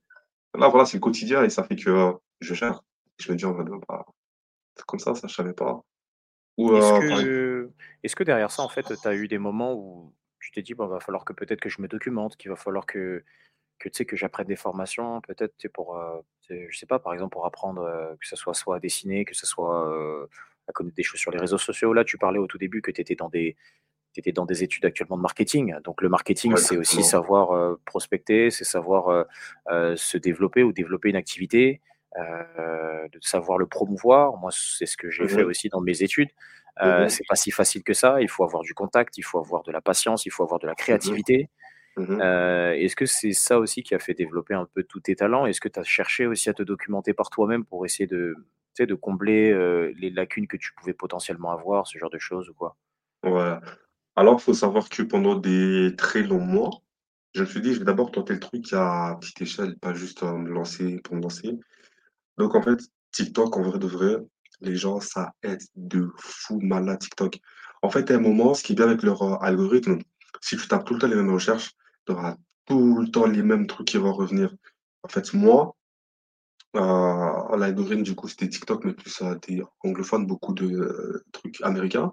Là, 0.56 0.68
voilà, 0.68 0.86
c'est 0.86 0.98
le 0.98 1.00
quotidien 1.00 1.42
et 1.42 1.50
ça 1.50 1.64
fait 1.64 1.74
que, 1.74 1.90
heu, 1.90 2.12
je 2.40 2.54
gère. 2.54 2.84
Je 3.18 3.32
me 3.32 3.36
dis 3.36 3.44
en 3.46 3.52
vrai 3.52 3.64
de 3.64 3.70
bah, 3.88 4.04
c'est 4.76 4.86
comme 4.86 5.00
ça, 5.00 5.16
ça 5.16 5.26
je 5.26 5.34
savais 5.34 5.54
pas. 5.54 5.80
Ou, 6.56 6.72
Est-ce 6.76 7.00
que 7.00 7.72
est-ce 8.04 8.14
que 8.14 8.22
derrière 8.22 8.52
ça, 8.52 8.62
en 8.62 8.68
fait, 8.68 8.84
tu 9.02 9.08
as 9.08 9.14
eu 9.16 9.26
des 9.26 9.38
moments 9.38 9.74
où 9.74 10.14
tu 10.38 10.52
t'es 10.52 10.62
dit: 10.62 10.74
«Bon, 10.74 10.86
va 10.86 11.00
falloir 11.00 11.24
que 11.24 11.32
peut-être 11.32 11.60
que 11.60 11.68
je 11.68 11.82
me 11.82 11.88
documente, 11.88 12.36
qu'il 12.36 12.50
va 12.52 12.56
falloir 12.56 12.86
que 12.86 13.24
que, 13.78 13.88
tu 13.88 13.98
sais, 13.98 14.04
que 14.06 14.16
j'apprenne 14.16 14.46
des 14.48 14.56
formations 14.56 15.20
peut-être, 15.22 15.54
pour, 15.74 15.98
sais, 16.48 16.68
je 16.70 16.78
sais 16.78 16.86
pas, 16.86 16.98
par 16.98 17.12
exemple, 17.14 17.32
pour 17.32 17.46
apprendre, 17.46 17.82
heu, 17.82 18.16
que 18.20 18.26
ce 18.28 18.36
soit 18.36 18.54
soit 18.54 18.76
à 18.76 18.80
dessiner, 18.80 19.24
que 19.24 19.34
ce 19.36 19.46
soit, 19.46 19.88
heu, 19.90 20.28
à 20.68 20.72
connaître 20.72 20.96
des 20.96 21.02
choses 21.04 21.20
sur 21.20 21.30
les 21.32 21.38
réseaux 21.38 21.58
sociaux?» 21.58 21.92
là, 21.94 22.04
tu 22.04 22.18
parlais 22.18 22.38
au 22.40 22.46
tout 22.48 22.58
début 22.58 22.82
que 22.82 22.90
tu 22.92 23.00
étais 23.00 23.14
dans 23.16 23.28
des 23.30 23.56
étais 24.18 24.32
dans 24.32 24.46
des 24.46 24.64
études 24.64 24.84
actuellement 24.86 25.16
de 25.18 25.22
marketing. 25.22 25.76
Donc 25.84 26.02
le 26.02 26.08
marketing, 26.10 26.54
ouais, 26.54 26.56
c'est 26.56 26.76
aussi 26.78 27.02
savoir, 27.04 27.54
heu, 27.56 27.80
prospecter, 27.86 28.50
c'est 28.50 28.64
savoir, 28.64 29.26
se 29.96 30.18
développer 30.18 30.62
ou 30.64 30.72
développer 30.72 31.10
une 31.10 31.16
activité, 31.16 31.80
de 32.16 33.18
savoir 33.22 33.58
le 33.58 33.66
promouvoir. 33.66 34.36
Moi, 34.38 34.50
c'est 34.54 34.86
ce 34.86 34.96
que 34.96 35.10
j'ai 35.10 35.28
Mmh 35.28 35.28
fait 35.28 35.44
aussi 35.44 35.68
dans 35.70 35.80
mes 35.82 36.02
études. 36.02 36.30
Mmh 36.82 37.08
c'est 37.08 37.26
pas 37.28 37.36
si 37.36 37.50
facile 37.52 37.82
que 37.84 37.94
ça. 37.94 38.20
Il 38.22 38.28
faut 38.30 38.44
avoir 38.44 38.62
du 38.64 38.74
contact, 38.74 39.18
il 39.18 39.22
faut 39.24 39.38
avoir 39.40 39.62
de 39.64 39.72
la 39.72 39.80
patience, 39.82 40.26
il 40.26 40.30
faut 40.32 40.42
avoir 40.44 40.60
de 40.60 40.66
la 40.66 40.74
Mmh 40.88 40.98
mh. 41.04 41.22
créativité. 41.24 41.48
Mmh 41.48 41.65
mh. 41.96 42.22
Heu, 42.22 42.74
est-ce 42.76 42.96
que 42.96 43.06
c'est 43.06 43.32
ça 43.32 43.58
aussi 43.58 43.82
qui 43.82 43.94
a 43.94 43.98
fait 43.98 44.14
développer 44.14 44.54
un 44.54 44.66
peu 44.74 44.82
tous 44.84 45.00
tes 45.00 45.16
talents? 45.16 45.46
Est-ce 45.46 45.60
que 45.60 45.68
tu 45.68 45.78
as 45.80 45.84
cherché 45.84 46.26
aussi 46.26 46.48
à 46.50 46.54
te 46.54 46.62
documenter 46.62 47.14
par 47.14 47.30
toi-même 47.30 47.64
pour 47.64 47.84
essayer 47.86 48.06
de, 48.06 48.34
de 48.78 48.94
combler, 48.94 49.52
heu, 49.52 49.92
les 49.98 50.10
lacunes 50.10 50.46
que 50.48 50.56
tu 50.56 50.72
pouvais 50.74 50.94
potentiellement 50.94 51.52
avoir, 51.52 51.86
ce 51.86 51.98
genre 51.98 52.10
de 52.10 52.18
choses 52.18 52.48
ou 52.50 52.54
quoi? 52.54 52.76
Ouais. 53.24 53.56
Alors, 54.16 54.40
faut 54.42 54.54
savoir 54.54 54.88
que 54.88 55.02
pendant 55.02 55.34
des 55.36 55.94
très 55.96 56.22
longs 56.22 56.40
mois, 56.40 56.70
je 57.34 57.42
me 57.42 57.46
suis 57.46 57.60
dit: 57.60 57.74
«Je 57.74 57.80
vais 57.80 57.84
d'abord 57.84 58.10
tenter 58.12 58.34
le 58.34 58.40
truc 58.40 58.66
à 58.72 59.16
petite 59.20 59.42
échelle, 59.42 59.78
pas 59.78 59.94
juste, 59.94 60.22
me 60.22 60.50
lancer 60.50 61.00
pour 61.04 61.16
me 61.16 61.22
lancer». 61.22 61.58
Donc 62.38 62.54
en 62.54 62.62
fait, 62.62 62.78
TikTok, 63.12 63.56
en 63.56 63.62
vrai 63.62 63.78
de 63.78 63.86
vrai, 63.86 64.16
les 64.60 64.76
gens, 64.76 65.00
ça 65.00 65.32
aide 65.42 65.62
de 65.76 66.10
fou 66.18 66.60
malade 66.60 66.98
TikTok. 67.00 67.40
En 67.82 67.90
fait, 67.90 68.10
à 68.10 68.14
un 68.16 68.20
moment, 68.20 68.54
ce 68.54 68.62
qui 68.64 68.72
est 68.72 68.76
bien 68.76 68.86
avec 68.88 69.02
leur, 69.02 69.22
heu, 69.22 69.36
algorithme, 69.40 69.98
si 70.40 70.56
tu 70.56 70.68
tapes 70.68 70.84
tout 70.86 70.94
le 70.94 71.00
temps 71.00 71.08
les 71.08 71.16
mêmes 71.16 71.32
recherches, 71.32 71.72
tu 72.06 72.12
auras 72.12 72.36
tout 72.66 72.98
le 73.00 73.08
temps 73.10 73.26
les 73.26 73.42
mêmes 73.42 73.66
trucs 73.66 73.88
qui 73.88 73.98
vont 73.98 74.12
revenir. 74.12 74.54
En 75.02 75.08
fait, 75.08 75.34
moi, 75.34 75.76
heu, 76.76 77.56
l'algorithme, 77.58 78.02
du 78.02 78.14
coup, 78.14 78.28
c'était 78.28 78.48
TikTok, 78.48 78.84
mais 78.84 78.92
plus, 78.94 79.20
heu, 79.22 79.38
des 79.48 79.62
anglophones, 79.84 80.26
beaucoup 80.26 80.54
de, 80.54 80.66
heu, 80.66 81.22
trucs 81.32 81.60
américains. 81.62 82.12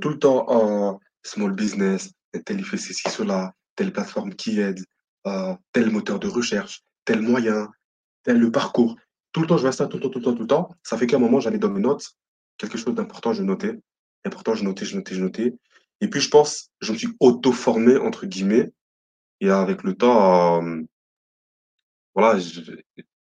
Tout 0.00 0.08
le 0.10 0.18
temps, 0.18 1.00
small 1.22 1.52
business, 1.52 2.12
tel 2.44 2.64
fait 2.64 2.76
ceci, 2.78 3.08
cela, 3.10 3.52
telle 3.76 3.92
plateforme 3.92 4.34
qui 4.34 4.60
aide, 4.60 4.80
heu, 5.26 5.54
tel 5.72 5.90
moteur 5.90 6.18
de 6.20 6.28
recherche, 6.28 6.82
tel 7.04 7.20
moyen, 7.22 7.70
tel 8.24 8.38
le 8.38 8.50
parcours. 8.52 8.96
Tout 9.32 9.42
le 9.42 9.46
temps, 9.48 9.56
je 9.58 9.62
vois 9.62 9.72
ça, 9.72 9.86
tout 9.86 9.98
le 9.98 10.02
temps, 10.04 10.10
tout 10.10 10.18
le 10.20 10.24
temps, 10.24 10.34
tout 10.34 10.42
le 10.42 10.48
temps. 10.48 10.70
Ça 10.82 10.98
fait 10.98 11.06
qu'à 11.06 11.16
un 11.16 11.20
moment, 11.20 11.40
j'allais 11.40 11.58
dans 11.58 11.70
mes 11.70 11.80
notes, 11.80 12.14
quelque 12.58 12.78
chose 12.78 12.94
d'important, 12.94 13.32
je 13.34 13.42
notais. 13.42 13.78
Important, 14.24 14.54
je 14.54 14.64
notais, 14.64 14.86
je 14.86 14.96
notais, 14.96 15.14
je 15.14 15.22
notais. 15.22 15.54
Et 16.00 16.08
puis, 16.08 16.20
je 16.20 16.30
pense, 16.30 16.70
je 16.80 16.92
me 16.92 16.98
suis 16.98 17.08
«auto-formé» 17.20 17.96
entre 17.98 18.26
guillemets 18.26 18.72
et 19.40 19.50
avec 19.50 19.82
le 19.82 19.94
temps, 19.94 20.60
hem, 20.60 20.86
voilà, 22.14 22.38
je 22.38 22.60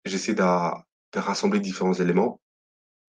j'essaie 0.04 0.34
d'a 0.34 0.84
de 1.12 1.18
rassembler 1.20 1.60
différents 1.60 1.92
éléments 1.94 2.40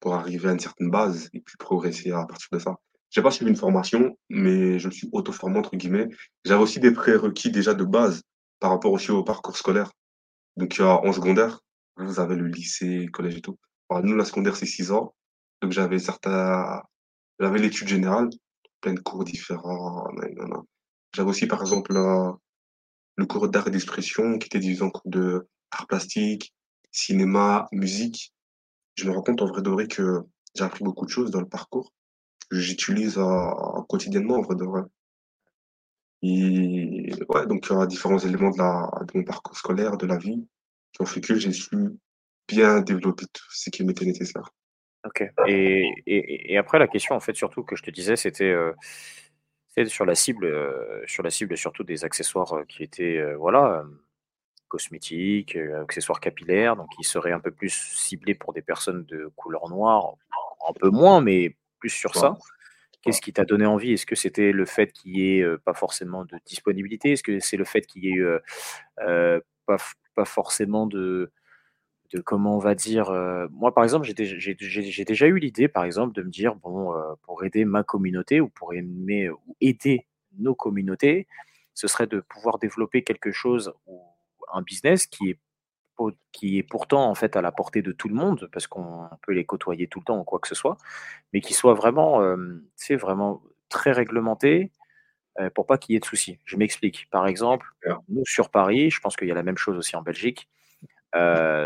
pour 0.00 0.15
arriver 0.15 0.49
à 0.50 0.53
une 0.53 0.61
certaine 0.61 0.91
base 0.91 1.31
et 1.35 1.41
puis 1.41 1.57
progresser 1.59 2.12
à 2.12 2.26
partir 2.26 2.49
de 2.53 2.59
ça. 2.59 2.76
J'ai 3.11 3.23
pas 3.23 3.31
suivi 3.33 3.50
une 3.50 3.57
formation, 3.57 4.19
mais 4.31 4.79
je 4.79 4.88
me 4.88 4.93
suis 4.93 5.09
«auto-formé» 5.12 5.59
entre 5.59 5.76
guillemets. 5.76 6.09
J'avais 6.45 6.62
aussi 6.62 6.81
des 6.81 6.93
prérequis 6.93 7.50
déjà 7.50 7.75
de 7.75 7.85
base 7.85 8.23
par 8.61 8.71
rapport 8.71 8.93
aussi 8.93 9.11
au 9.12 9.25
parcours 9.25 9.57
scolaire. 9.57 9.91
Donc 10.57 10.81
heu, 10.81 10.87
en 10.87 11.12
secondaire, 11.12 11.61
vous 11.99 12.21
avez 12.21 12.37
le 12.37 12.47
lycée, 12.49 13.09
collège 13.12 13.37
et 13.38 13.43
tout. 13.43 13.59
Alors 13.91 14.05
nous, 14.05 14.17
la 14.17 14.25
secondaire, 14.26 14.57
c'est 14.57 14.67
6 14.67 14.93
ans, 14.93 15.15
donc 15.62 15.73
j'avais 15.73 15.99
certains 15.99 16.83
j'avais 17.41 17.59
l'étude 17.61 17.88
générale, 17.88 18.31
plein 18.81 18.95
de 18.95 19.00
cours 19.00 19.25
différents. 19.25 20.07
J'avais 21.15 21.31
aussi 21.31 21.47
par 21.47 21.61
exemple, 21.62 21.93
le 23.23 23.26
cours 23.26 23.49
d'art 23.49 23.69
et 23.69 23.71
d'expression 23.71 24.38
qui 24.38 24.47
était 24.47 24.59
divisé 24.59 24.83
en 24.83 24.91
cours 24.91 25.09
de 25.11 25.49
art 25.71 25.87
plastique, 25.87 26.52
cinéma, 26.91 27.69
musique. 27.73 28.35
Je 28.97 29.09
me 29.09 29.14
rends 29.14 29.23
compte 29.23 29.41
en 29.41 29.47
vrai 29.47 29.62
de 29.62 29.71
vrai 29.71 29.87
que 29.88 30.21
j'ai 30.55 30.64
appris 30.64 30.85
beaucoup 30.85 31.07
de 31.07 31.11
choses 31.11 31.31
dans 31.31 31.41
le 31.41 31.49
parcours 31.49 31.93
que 32.50 32.59
j'utilise, 32.59 33.17
heu, 33.17 33.25
quotidiennement 33.88 34.37
en 34.37 34.43
vrai 34.43 34.57
de 34.57 34.64
vrai. 34.64 34.83
Et 36.23 37.11
ouais, 37.31 37.47
donc 37.47 37.67
il 37.67 37.73
y 37.73 37.75
aura 37.75 37.87
différents 37.87 38.19
éléments 38.19 38.50
de 38.50 38.59
la 38.59 38.91
de 39.07 39.19
mon 39.19 39.25
parcours 39.25 39.57
scolaire, 39.57 39.97
de 39.97 40.07
la 40.07 40.19
vie, 40.19 40.47
qui 40.93 41.02
ont 41.02 41.07
fait 41.07 41.21
que 41.21 41.37
j'ai 41.37 41.52
su 41.52 41.76
bien 42.49 42.81
développer 42.81 43.25
tout 43.33 43.45
ce 43.50 43.71
qui 43.71 43.83
m'était 43.85 44.05
nécessaire. 44.05 44.50
OK 45.05 45.25
et 45.49 45.85
et 46.07 46.59
après 46.59 46.79
la 46.79 46.87
question 46.87 47.17
en 47.17 47.21
fait 47.21 47.35
surtout 47.35 47.64
que 47.64 47.75
je 47.75 47.83
te 47.83 47.91
disais 47.91 48.14
c'était, 48.14 48.52
heu, 48.52 48.75
sur 49.87 50.05
la 50.05 50.14
cible, 50.14 50.45
heu, 50.47 51.02
sur 51.07 51.23
la 51.23 51.31
cible 51.31 51.57
surtout 51.57 51.85
des 51.85 52.05
accessoires, 52.05 52.55
heu, 52.57 52.64
qui 52.69 52.83
étaient, 52.83 53.19
heu, 53.19 53.35
voilà, 53.35 53.85
cosmétiques, 54.69 55.57
accessoires 55.83 56.21
capillaires 56.21 56.76
donc 56.76 56.88
qui 56.97 57.05
seraient 57.05 57.33
un 57.33 57.41
peu 57.41 57.50
plus 57.52 57.71
ciblés 57.71 58.35
pour 58.35 58.52
des 58.55 58.62
personnes 58.62 59.05
de 59.07 59.31
couleur 59.37 59.69
noire, 59.71 60.14
un 60.69 60.73
peu 60.75 60.91
moins 60.91 61.21
mais 61.23 61.57
plus 61.81 61.91
sur 61.91 62.17
ça. 62.17 62.38
Qu'est-ce 63.02 63.23
qui 63.23 63.33
t'a 63.33 63.45
donné 63.45 63.67
envie? 63.67 63.93
Est-ce 63.95 64.07
que 64.07 64.17
c'était 64.17 64.52
le 64.52 64.67
fait 64.67 64.93
qu'il 64.93 65.17
y 65.19 65.38
ait, 65.41 65.47
pas 65.64 65.75
forcément 65.75 66.25
de 66.26 66.37
disponibilité? 66.47 67.12
Est-ce 67.12 67.23
que 67.25 67.41
c'est 67.41 67.57
le 67.59 67.64
fait 67.64 67.83
qu'il 67.83 68.05
y 68.05 68.11
ait 68.19 68.23
pas 69.67 69.79
pas 70.17 70.25
forcément 70.26 70.87
de 70.87 71.33
de 72.12 72.21
comment 72.21 72.57
on 72.57 72.59
va 72.59 72.75
dire, 72.75 73.11
heu, 73.12 73.49
moi 73.52 73.75
par 73.75 73.85
exemple, 73.85 74.07
j'ai 74.07 74.14
déj 74.14 74.37
j'ai 74.38 74.57
j'ai 74.59 74.83
j'ai 74.85 75.04
déjà 75.04 75.26
eu 75.26 75.38
l'idée 75.38 75.69
par 75.69 75.85
exemple 75.85 76.14
de 76.14 76.23
me 76.23 76.31
dire: 76.31 76.54
«Bon, 76.57 76.95
heu, 76.95 77.02
pour 77.23 77.45
aider 77.45 77.64
ma 77.64 77.83
communauté 77.85 78.40
ou 78.40 78.49
pour 78.49 78.75
aimer 78.75 79.31
ou 79.31 79.38
aider 79.61 80.07
nos 80.38 80.54
communautés, 80.54 81.26
ce 81.75 81.88
serait 81.88 82.07
de 82.07 82.21
pouvoir 82.21 82.59
développer 82.59 83.02
quelque 83.04 83.33
chose 83.33 83.73
ou 83.87 84.00
un 84.54 84.62
business 84.62 85.07
qui 85.07 85.31
est 85.31 85.38
qui 86.33 86.59
est 86.59 86.62
pourtant 86.64 87.09
en 87.11 87.14
fait 87.14 87.37
à 87.37 87.42
la 87.42 87.52
portée 87.52 87.83
de 87.83 87.92
tout 87.92 88.09
le 88.09 88.14
monde, 88.14 88.49
parce 88.52 88.66
qu'on 88.66 89.09
peut 89.26 89.33
les 89.33 89.45
côtoyer 89.45 89.87
tout 89.88 90.00
le 90.00 90.04
temps 90.07 90.19
ou 90.21 90.25
quoi 90.25 90.38
que 90.40 90.49
ce 90.49 90.54
soit, 90.54 90.76
mais 91.33 91.40
qui 91.42 91.54
soit 91.54 91.75
vraiment, 91.75 92.21
c'est 92.76 92.97
vraiment 92.97 93.42
très 93.71 93.92
réglementé 93.92 94.73
pour 95.54 95.66
pas 95.66 95.78
qu'il 95.78 95.95
y 95.95 95.97
ait 95.97 96.00
de 96.00 96.04
soucis. 96.07 96.38
Je 96.47 96.57
m'explique. 96.57 97.09
Par 97.11 97.26
exemple, 97.28 97.66
nous 98.09 98.25
sur 98.26 98.50
Paris, 98.50 98.90
je 98.90 99.00
pense 99.00 99.16
qu'il 99.16 99.28
y 99.28 99.33
a 99.33 99.35
la 99.35 99.42
même 99.45 99.59
chose 99.59 99.76
aussi 99.78 99.97
en 99.97 100.02
Belgique. 100.02 100.49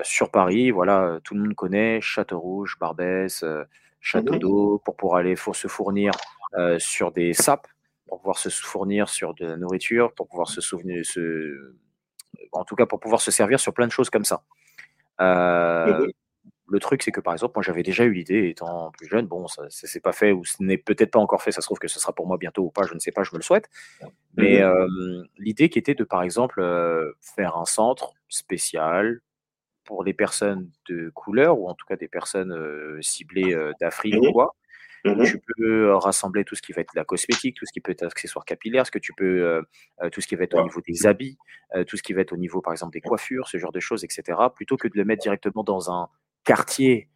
Sur 0.02 0.30
Paris, 0.30 0.70
voilà, 0.70 1.18
tout 1.24 1.34
le 1.34 1.40
monde 1.40 1.54
connaît 1.54 2.00
Château 2.00 2.40
Rouge, 2.40 2.76
Barbès, 2.80 3.44
Château 4.00 4.34
mmh 4.34 4.38
d'eau, 4.38 4.82
pour 4.84 4.96
pouvoir 4.96 5.20
aller 5.20 5.36
faut 5.36 5.54
se 5.54 5.68
fournir 5.68 6.12
sur 6.78 7.12
des 7.12 7.32
sapes, 7.32 7.66
pour 8.08 8.18
pouvoir 8.18 8.38
se 8.38 8.48
fournir 8.48 9.08
sur 9.08 9.34
de 9.34 9.46
la 9.46 9.56
nourriture, 9.56 10.12
pour 10.12 10.28
pouvoir 10.28 10.48
se 10.48 10.60
souvenir, 10.60 11.04
se, 11.04 11.74
en 12.52 12.64
tout 12.64 12.76
cas 12.76 12.86
pour 12.86 13.00
pouvoir 13.00 13.20
se 13.20 13.30
servir 13.30 13.60
sur 13.60 13.72
plein 13.74 13.86
de 13.86 13.92
choses 13.92 14.10
comme 14.10 14.24
ça. 14.24 14.42
Euh, 15.20 16.06
le 16.68 16.80
truc, 16.80 17.02
c'est 17.02 17.12
que 17.12 17.20
par 17.20 17.32
exemple, 17.32 17.52
moi 17.56 17.62
j'avais 17.62 17.82
déjà 17.82 18.04
eu 18.04 18.12
l'idée, 18.12 18.48
étant 18.48 18.90
plus 18.90 19.06
jeune, 19.06 19.26
bon, 19.26 19.46
ça 19.46 19.64
ne 19.64 19.68
s'est 19.68 20.00
pas 20.00 20.12
fait 20.12 20.32
ou 20.32 20.44
ce 20.44 20.56
n'est 20.60 20.78
peut-être 20.78 21.12
pas 21.12 21.20
encore 21.20 21.42
fait, 21.42 21.52
ça 21.52 21.60
se 21.60 21.66
trouve 21.66 21.78
que 21.78 21.88
ce 21.88 22.00
sera 22.00 22.12
pour 22.12 22.26
moi 22.26 22.38
bientôt 22.38 22.64
ou 22.64 22.70
pas, 22.70 22.84
je 22.86 22.94
ne 22.94 22.98
sais 22.98 23.12
pas, 23.12 23.22
je 23.22 23.30
me 23.32 23.38
le 23.38 23.42
souhaite. 23.42 23.68
Mais 24.36 24.62
euh, 24.62 25.22
l'idée 25.38 25.68
qui 25.68 25.78
était 25.78 25.94
de 25.94 26.04
par 26.04 26.22
exemple 26.22 26.60
euh, 26.60 27.12
faire 27.20 27.56
un 27.56 27.66
centre 27.66 28.14
spécial 28.28 29.20
pour 29.86 30.04
les 30.04 30.12
personnes 30.12 30.70
de 30.88 31.10
couleur 31.14 31.58
ou 31.58 31.68
en 31.68 31.74
tout 31.74 31.86
cas 31.86 31.96
des 31.96 32.08
personnes 32.08 32.54
ciblées 33.00 33.56
d'Afrique 33.80 34.16
ou 34.20 34.32
quoi, 34.32 34.54
Mmh 35.04 35.24
tu 35.24 35.40
peux 35.56 35.94
rassembler 35.94 36.44
tout 36.44 36.56
ce 36.56 36.62
qui 36.62 36.72
va 36.72 36.80
être 36.80 36.94
la 36.94 37.04
cosmétique, 37.04 37.56
tout 37.56 37.64
ce 37.64 37.72
qui 37.72 37.80
peut 37.80 37.92
être 37.92 38.02
accessoire 38.02 38.44
capillaire, 38.44 38.86
ce 38.86 38.90
que 38.90 38.98
tu 38.98 39.12
peux, 39.12 39.62
tout 40.10 40.20
ce 40.20 40.26
qui 40.26 40.34
va 40.34 40.44
être 40.44 40.58
au 40.58 40.62
niveau 40.62 40.80
des 40.80 41.06
habits, 41.06 41.38
tout 41.86 41.96
ce 41.96 42.02
qui 42.02 42.12
va 42.12 42.22
être 42.22 42.32
au 42.32 42.36
niveau, 42.36 42.60
par 42.60 42.72
exemple, 42.72 42.92
des 42.92 43.00
coiffures, 43.00 43.46
ce 43.48 43.58
genre 43.58 43.72
de 43.72 43.80
choses, 43.80 44.04
etc. 44.04 44.36
Plutôt 44.54 44.76
que 44.76 44.88
de 44.88 44.96
le 44.96 45.04
mettre 45.04 45.22
directement 45.22 45.62
dans 45.62 45.90
un 45.90 46.08
quartier 46.44 47.08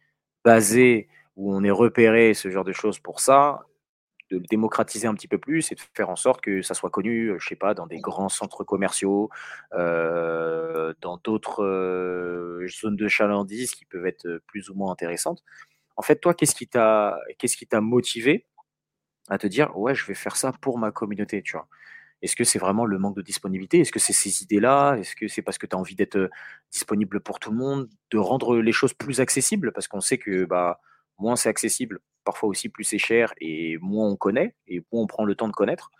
basé 0.45 1.09
où 1.35 1.53
on 1.53 1.63
est 1.63 1.71
repéré, 1.71 2.33
ce 2.33 2.49
genre 2.49 2.63
de 2.63 2.73
choses 2.73 2.99
pour 2.99 3.19
ça, 3.19 3.61
de 4.31 4.37
le 4.37 4.45
démocratiser 4.49 5.07
un 5.07 5.13
petit 5.13 5.27
peu 5.27 5.37
plus 5.37 5.71
et 5.71 5.75
de 5.75 5.81
faire 5.93 6.09
en 6.09 6.15
sorte 6.15 6.41
que 6.41 6.61
ça 6.61 6.73
soit 6.73 6.89
connu, 6.89 7.33
je 7.37 7.47
sais 7.47 7.55
pas, 7.55 7.73
dans 7.73 7.85
des 7.85 7.99
grands 7.99 8.29
centres 8.29 8.63
commerciaux, 8.63 9.29
dans 9.71 11.17
d'autres 11.23 12.65
zones 12.67 12.95
de 12.95 13.07
chalandise 13.07 13.71
qui 13.71 13.85
peuvent 13.85 14.05
être 14.05 14.41
plus 14.47 14.69
ou 14.69 14.75
moins 14.75 14.91
intéressantes. 14.91 15.43
En 15.97 16.01
fait, 16.01 16.15
toi, 16.15 16.33
qu'est-ce 16.33 16.55
qui 16.55 16.67
t'a, 16.67 17.19
qu'est-ce 17.37 17.57
qui 17.57 17.67
t'a 17.67 17.81
motivé 17.81 18.47
à 19.29 19.37
te 19.37 19.45
dire, 19.47 19.77
ouais, 19.77 19.93
je 19.93 20.05
vais 20.05 20.15
faire 20.15 20.35
ça 20.35 20.51
pour 20.61 20.79
ma 20.79 20.91
communauté, 20.91 21.43
tu 21.43 21.51
vois? 21.51 21.67
Est-ce 22.21 22.35
que 22.35 22.43
c'est 22.43 22.59
vraiment 22.59 22.85
le 22.85 22.99
manque 22.99 23.15
de 23.15 23.21
disponibilité? 23.21 23.79
Est-ce 23.79 23.91
que 23.91 23.99
c'est 23.99 24.13
ces 24.13 24.43
idées-là? 24.43 24.95
Est-ce 24.95 25.15
que 25.15 25.27
c'est 25.27 25.41
parce 25.41 25.57
que 25.57 25.65
tu 25.65 25.75
as 25.75 25.79
envie 25.79 25.95
d'être 25.95 26.29
disponible 26.71 27.19
pour 27.19 27.39
tout 27.39 27.49
le 27.51 27.57
monde, 27.57 27.89
de 28.11 28.17
rendre 28.19 28.57
les 28.57 28.71
choses 28.71 28.93
plus 28.93 29.19
accessibles? 29.19 29.71
Parce 29.71 29.87
qu'on 29.87 30.01
sait 30.01 30.17
que 30.19 30.45
bah, 30.45 30.79
moins 31.17 31.35
c'est 31.35 31.49
accessible, 31.49 31.99
parfois 32.23 32.49
aussi 32.49 32.69
plus 32.69 32.83
c'est 32.83 32.97
cher 32.97 33.33
et 33.39 33.77
moins 33.79 34.07
on 34.07 34.15
connaît 34.15 34.55
et 34.67 34.79
moins 34.91 35.03
on 35.03 35.07
prend 35.07 35.25
le 35.25 35.35
temps 35.35 35.47
de 35.47 35.53
connaître. 35.53 35.91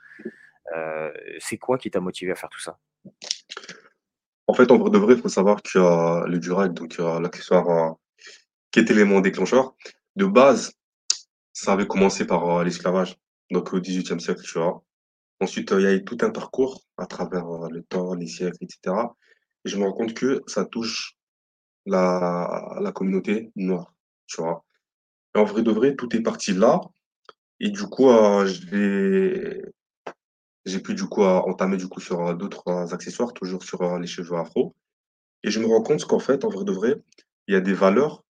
c'est 1.39 1.57
quoi 1.57 1.77
qui 1.77 1.91
t'a 1.91 1.99
motivé 1.99 2.31
à 2.31 2.35
faire 2.35 2.49
tout 2.49 2.61
ça? 2.61 2.77
En 4.47 4.53
fait, 4.53 4.71
en 4.71 4.77
vrai 4.77 4.89
de 4.89 4.97
vrai, 4.97 5.15
il 5.15 5.21
faut 5.21 5.29
savoir 5.29 5.61
que 5.61 6.27
le 6.27 6.39
Durac, 6.39 6.73
donc 6.73 6.97
l'accessoire 6.97 7.95
qui 8.71 8.79
est 8.79 8.89
l'élément 8.89 9.21
déclencheur. 9.21 9.75
De 10.15 10.25
base, 10.25 10.73
ça 11.53 11.73
avait 11.73 11.87
commencé 11.87 12.25
par 12.25 12.49
euh, 12.49 12.63
l'esclavage, 12.63 13.17
donc 13.51 13.73
au 13.73 13.79
XVIIIe 13.79 14.19
siècle, 14.19 14.41
tu 14.43 14.57
vois. 14.57 14.83
Ensuite, 15.39 15.71
euh, 15.71 15.81
il 15.81 15.83
y 15.83 15.87
a 15.87 15.93
eu 15.93 16.03
tout 16.03 16.17
un 16.21 16.31
parcours 16.31 16.81
à 16.97 17.05
travers 17.05 17.47
euh, 17.47 17.69
le 17.69 17.83
temps, 17.83 18.13
les 18.13 18.27
siècles, 18.27 18.63
etc. 18.63 18.95
Et 19.65 19.69
je 19.69 19.77
me 19.77 19.83
rends 19.83 19.93
compte 19.93 20.13
que 20.13 20.41
ça 20.47 20.65
touche 20.65 21.17
la, 21.85 22.77
la 22.79 22.91
communauté 22.91 23.51
noire, 23.55 23.93
tu 24.27 24.41
vois. 24.41 24.63
Et 25.35 25.39
en 25.39 25.43
vrai 25.43 25.61
de 25.63 25.71
vrai, 25.71 25.95
tout 25.95 26.15
est 26.15 26.21
parti 26.21 26.53
là. 26.53 26.81
Et 27.59 27.69
du 27.69 27.83
coup, 27.83 28.09
j'ai 28.45 29.61
j'ai 30.65 30.79
pu 30.79 30.93
du 30.93 31.05
coup 31.05 31.23
entamer 31.23 31.77
du 31.77 31.87
coup 31.87 31.99
sur 31.99 32.35
d'autres 32.35 32.93
accessoires, 32.93 33.33
toujours 33.33 33.63
sur 33.63 33.97
les 33.97 34.07
cheveux 34.07 34.37
afro. 34.37 34.75
Et 35.43 35.51
je 35.51 35.59
me 35.59 35.65
rends 35.65 35.81
compte 35.81 36.05
qu'en 36.05 36.19
fait, 36.19 36.45
en 36.45 36.49
vrai 36.49 36.65
de 36.65 36.71
vrai, 36.71 36.95
il 37.47 37.53
y 37.53 37.57
a 37.57 37.61
des 37.61 37.73
valeurs 37.73 38.23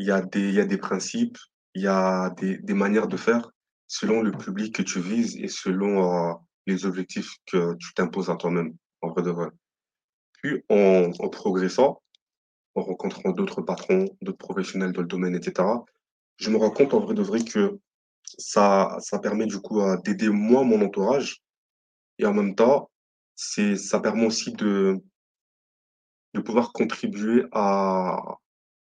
il 0.00 0.06
y 0.06 0.10
a 0.10 0.22
des, 0.22 0.48
il 0.48 0.54
y 0.54 0.60
a 0.60 0.64
des 0.64 0.78
principes, 0.78 1.36
il 1.74 1.82
y 1.82 1.86
a 1.86 2.30
des, 2.30 2.56
des 2.56 2.74
manières 2.74 3.06
de 3.06 3.16
faire 3.16 3.50
selon 3.86 4.22
le 4.22 4.32
public 4.32 4.74
que 4.74 4.82
tu 4.82 5.00
vises 5.00 5.36
et 5.36 5.48
selon 5.48 6.30
euh, 6.30 6.32
les 6.66 6.86
objectifs 6.86 7.34
que 7.46 7.74
tu 7.76 7.92
t'imposes 7.94 8.30
à 8.30 8.36
toi-même, 8.36 8.74
en 9.02 9.08
vrai 9.10 9.22
de 9.22 9.30
vrai. 9.30 9.48
Puis, 10.42 10.62
en, 10.70 11.10
en 11.18 11.28
progressant, 11.28 12.00
en 12.74 12.82
rencontrant 12.82 13.30
d'autres 13.30 13.62
patrons, 13.62 14.06
d'autres 14.22 14.38
professionnels 14.38 14.92
dans 14.92 15.02
le 15.02 15.06
domaine, 15.06 15.34
etc., 15.34 15.68
je 16.36 16.50
me 16.50 16.56
rends 16.56 16.70
compte 16.70 16.94
en 16.94 17.00
vrai 17.00 17.14
de 17.14 17.22
vrai 17.22 17.42
que 17.42 17.78
ça, 18.24 18.96
ça 19.00 19.18
permet 19.18 19.46
du 19.46 19.58
coup 19.58 19.80
d'aider 20.04 20.30
moi, 20.30 20.64
mon 20.64 20.80
entourage, 20.80 21.42
et 22.18 22.26
en 22.26 22.32
même 22.32 22.54
temps, 22.54 22.90
c'est, 23.34 23.76
ça 23.76 24.00
permet 24.00 24.26
aussi 24.26 24.52
de, 24.52 25.00
de 26.34 26.40
pouvoir 26.40 26.72
contribuer 26.72 27.44
à, 27.52 28.36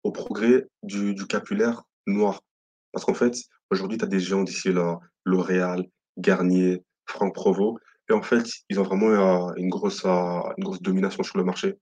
au 0.05 0.13
progrès 0.13 0.67
du, 0.83 1.15
du 1.15 1.27
capillaire 1.27 1.83
noir. 2.07 2.41
Parce 2.93 3.05
qu'en 3.05 3.15
fait, 3.15 3.37
aujourd'hui, 3.71 3.99
tu 3.99 4.05
as 4.05 4.09
des 4.09 4.21
géants 4.21 4.45
d'ici 4.45 4.73
là, 4.73 5.01
L'Oréal, 5.25 5.85
Garnier, 6.17 6.85
Franck 7.07 7.35
Provo. 7.35 7.79
Et 8.09 8.13
en 8.13 8.23
fait, 8.23 8.47
ils 8.69 8.79
ont 8.79 8.85
vraiment 8.85 9.09
euh, 9.09 9.53
une, 9.57 9.69
grosse, 9.69 10.05
euh, 10.05 10.41
une 10.57 10.65
grosse 10.65 10.83
domination 10.83 11.23
sur 11.23 11.39
le 11.39 11.45
marché. 11.45 11.75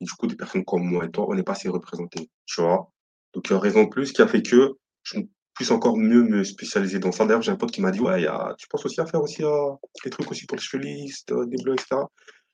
Du 0.00 0.12
coup, 0.12 0.26
des 0.26 0.36
personnes 0.36 0.64
comme 0.64 0.84
moi 0.84 1.04
et 1.06 1.10
toi, 1.10 1.26
on 1.28 1.34
n'est 1.34 1.42
pas 1.42 1.52
assez 1.52 1.68
représentés, 1.68 2.30
tu 2.44 2.60
vois? 2.60 2.90
Donc, 3.34 3.48
il 3.48 3.52
y 3.52 3.56
a 3.56 3.58
raison 3.58 3.84
de 3.84 3.88
plus 3.88 4.12
qui 4.12 4.22
a 4.22 4.28
fait 4.28 4.42
que 4.42 4.74
je 5.02 5.20
puisse 5.54 5.70
encore 5.70 5.96
mieux 5.96 6.22
me 6.22 6.44
spécialiser 6.44 6.98
dans 6.98 7.12
ça. 7.12 7.24
D'ailleurs, 7.24 7.42
j'ai 7.42 7.52
un 7.52 7.56
pote 7.56 7.70
qui 7.70 7.80
m'a 7.80 7.90
dit, 7.90 8.00
ouais, 8.00 8.22
y 8.22 8.26
a, 8.26 8.54
tu 8.58 8.68
penses 8.68 8.84
aussi 8.84 9.00
à 9.00 9.06
faire 9.06 9.22
aussi 9.22 9.42
euh, 9.42 9.72
des 10.04 10.10
trucs 10.10 10.30
aussi 10.30 10.46
pour 10.46 10.56
les 10.56 10.62
stylistes, 10.62 11.32
des 11.32 11.62
blogs, 11.62 11.80
etc. 11.80 12.02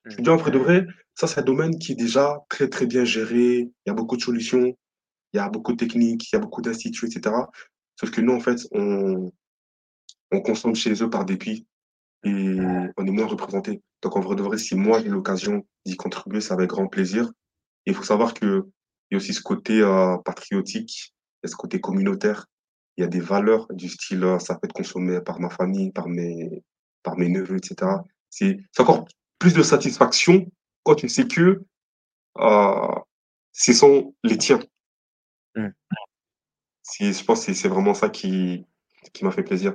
Je 0.05 0.17
me 0.17 0.23
dis, 0.23 0.31
en 0.31 0.37
vrai 0.37 0.51
de 0.51 0.59
vrai, 0.59 0.87
ça, 1.15 1.27
c'est 1.27 1.41
un 1.41 1.45
domaine 1.45 1.79
qui 1.79 1.93
est 1.93 1.97
déjà 1.97 2.39
très, 2.49 2.69
très 2.69 2.87
bien 2.87 3.05
géré. 3.05 3.59
Il 3.59 3.89
y 3.89 3.91
a 3.91 3.95
beaucoup 3.95 4.17
de 4.17 4.23
solutions 4.23 4.75
il 5.33 5.39
y 5.39 5.41
a 5.41 5.49
beaucoup 5.49 5.73
de 5.73 5.79
techniques, 5.79 6.31
il 6.31 6.37
y 6.37 6.39
a 6.39 6.41
beaucoup 6.41 6.63
d'instituts, 6.63 7.07
etc. 7.07 7.35
Sauf 7.99 8.11
que 8.11 8.21
nous, 8.21 8.33
en 8.33 8.41
fait, 8.41 8.61
on, 8.73 9.33
on 10.31 10.41
consomme 10.41 10.75
chez 10.75 11.03
eux 11.03 11.11
par 11.11 11.25
dépit 11.25 11.67
et 12.25 12.57
on 12.97 13.07
est 13.07 13.11
moins 13.11 13.27
représenté. 13.27 13.83
Donc, 14.03 14.17
en 14.17 14.21
vrai 14.21 14.37
de 14.37 14.43
vrai, 14.43 14.59
si 14.59 14.75
moi 14.75 15.01
j'ai 15.01 15.09
l'occasion 15.09 15.67
d'y 15.85 15.97
contribuer, 15.97 16.41
c'est 16.41 16.53
avec 16.53 16.71
grand 16.71 16.87
plaisir. 16.87 17.31
Il 17.87 17.95
faut 17.95 18.05
savoir 18.05 18.35
qu'il 18.35 18.63
y 19.11 19.15
a 19.15 19.17
aussi 19.17 19.35
ce 19.35 19.43
côté 19.43 19.81
euh, 19.81 20.17
patriotique, 20.19 21.13
il 21.43 21.47
y 21.47 21.49
a 21.49 21.51
ce 21.51 21.57
côté 21.57 21.81
communautaire. 21.81 22.47
Il 22.97 23.01
y 23.01 23.05
a 23.05 23.09
des 23.09 23.21
valeurs 23.21 23.67
du 23.73 23.89
style, 23.89 24.23
euh, 24.23 24.39
ça 24.39 24.55
peut 24.55 24.67
être 24.67 24.75
consommé 24.75 25.21
par 25.21 25.41
ma 25.41 25.51
famille, 25.51 25.91
par 25.91 26.09
mes, 26.09 26.63
par 27.03 27.17
mes 27.17 27.29
neveux, 27.29 27.57
etc. 27.57 27.91
C'est 28.31 28.59
encore 28.79 29.07
plus 29.39 29.55
de 29.55 29.63
satisfaction 29.63 30.47
quand 30.85 30.95
tu 30.95 31.09
sais 31.09 31.27
que 31.27 31.63
euh, 32.39 32.95
ce 33.53 33.73
sont 33.73 34.15
les 34.23 34.39
tiens. 34.39 34.61
Mmh. 35.55 35.69
je 37.01 37.25
pense 37.25 37.45
que 37.45 37.53
c'est 37.53 37.69
vraiment 37.69 37.95
ça 37.95 38.09
qui, 38.09 38.65
qui 39.13 39.25
m'a 39.25 39.31
fait 39.31 39.43
plaisir. 39.43 39.75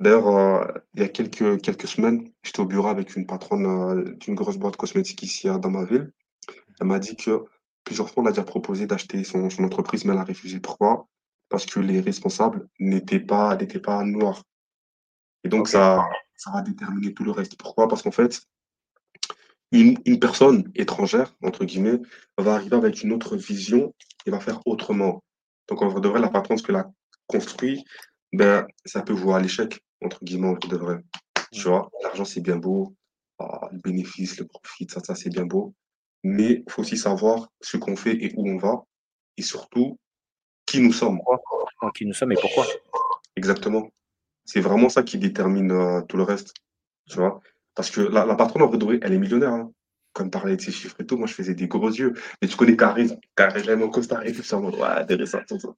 D'ailleurs, 0.00 0.28
euh, 0.28 0.64
il 0.94 1.00
y 1.00 1.04
a 1.04 1.08
quelques, 1.08 1.60
quelques 1.60 1.88
semaines, 1.88 2.30
j'étais 2.42 2.60
au 2.60 2.66
bureau 2.66 2.88
avec 2.88 3.16
une 3.16 3.26
patronne 3.26 3.66
euh, 3.66 4.14
d'une 4.16 4.34
grosse 4.34 4.56
boîte 4.56 4.76
cosmétique 4.76 5.22
ici 5.22 5.48
dans 5.48 5.70
ma 5.70 5.84
ville. 5.84 6.12
Elle 6.80 6.86
m'a 6.86 6.98
dit 6.98 7.16
que 7.16 7.44
plusieurs 7.84 8.08
fois, 8.10 8.22
on 8.22 8.26
a 8.26 8.30
déjà 8.30 8.44
proposé 8.44 8.86
d'acheter 8.86 9.24
son, 9.24 9.50
son 9.50 9.64
entreprise, 9.64 10.04
mais 10.04 10.12
elle 10.12 10.18
a 10.18 10.24
refusé. 10.24 10.60
Pourquoi? 10.60 11.08
Parce 11.48 11.66
que 11.66 11.80
les 11.80 12.00
responsables 12.00 12.68
n'étaient 12.78 13.20
pas, 13.20 13.56
n'étaient 13.56 13.80
pas 13.80 14.04
noirs. 14.04 14.42
Et 15.44 15.48
donc, 15.48 15.68
ça, 15.68 16.06
ça 16.36 16.50
va 16.50 16.62
déterminer 16.62 17.14
tout 17.14 17.24
le 17.24 17.30
reste. 17.30 17.56
Pourquoi? 17.56 17.88
Parce 17.88 18.02
qu'en 18.02 18.10
fait, 18.10 18.42
une, 19.72 19.98
une 20.04 20.18
personne 20.18 20.70
étrangère, 20.74 21.34
entre 21.42 21.64
guillemets, 21.64 22.00
va 22.36 22.54
arriver 22.54 22.76
avec 22.76 23.02
une 23.02 23.12
autre 23.12 23.36
vision 23.36 23.94
et 24.26 24.30
va 24.30 24.40
faire 24.40 24.60
autrement. 24.66 25.22
Donc, 25.68 25.82
en 25.82 25.88
vrai 25.88 26.00
de 26.00 26.08
vrai, 26.08 26.20
la 26.20 26.28
patronne, 26.28 26.58
ce 26.58 26.62
qu'elle 26.62 26.76
a 26.76 26.90
construit, 27.26 27.84
ben, 28.32 28.66
ça 28.84 29.02
peut 29.02 29.12
voir 29.12 29.40
l'échec, 29.40 29.80
entre 30.02 30.24
guillemets, 30.24 30.48
en 30.48 30.54
vrai 30.54 30.68
de 30.68 30.76
vrai. 30.76 30.98
Tu 31.52 31.62
vois, 31.62 31.90
l'argent, 32.02 32.24
c'est 32.24 32.40
bien 32.40 32.56
beau, 32.56 32.94
ah, 33.38 33.68
le 33.72 33.78
bénéfice, 33.78 34.38
le 34.38 34.46
profit, 34.46 34.86
ça, 34.90 35.00
ça 35.00 35.14
c'est 35.14 35.30
bien 35.30 35.46
beau. 35.46 35.74
Mais 36.24 36.62
il 36.66 36.70
faut 36.70 36.82
aussi 36.82 36.98
savoir 36.98 37.48
ce 37.60 37.76
qu'on 37.76 37.96
fait 37.96 38.14
et 38.22 38.32
où 38.36 38.48
on 38.48 38.58
va, 38.58 38.84
et 39.36 39.42
surtout, 39.42 39.98
qui 40.66 40.80
nous 40.80 40.92
sommes. 40.92 41.20
Qui 41.94 42.04
nous 42.06 42.12
sommes 42.12 42.32
et 42.32 42.36
pourquoi. 42.40 42.66
Exactement. 43.36 43.88
C'est 44.44 44.60
vraiment 44.60 44.88
ça 44.88 45.02
qui 45.02 45.18
détermine 45.18 45.70
euh, 45.70 46.02
tout 46.02 46.16
le 46.16 46.24
reste. 46.24 46.52
Tu 47.08 47.16
vois 47.16 47.40
parce 47.78 47.92
que 47.92 48.00
la, 48.00 48.26
la 48.26 48.34
patronne, 48.34 48.62
en 48.62 48.68
vrai, 48.68 48.98
elle 49.02 49.12
est 49.12 49.18
millionnaire. 49.20 49.52
Hein. 49.52 49.70
Comme 50.18 50.32
parlait 50.32 50.56
de 50.56 50.60
ses 50.60 50.72
chiffres 50.72 51.00
et 51.00 51.06
tout, 51.06 51.16
moi, 51.16 51.28
je 51.28 51.32
faisais 51.32 51.54
des 51.54 51.68
gros 51.68 51.90
yeux. 51.90 52.12
Mais 52.42 52.48
tu 52.48 52.56
connais 52.56 52.76
Carré, 52.76 53.06
Carré, 53.36 53.62
j'aime 53.62 53.84
en 53.84 53.88
Costa 53.88 54.18
Rica, 54.18 54.42
ça, 54.42 54.58
ouais, 54.58 54.82
intéressant, 54.82 55.38
tout 55.46 55.60
ça. 55.60 55.68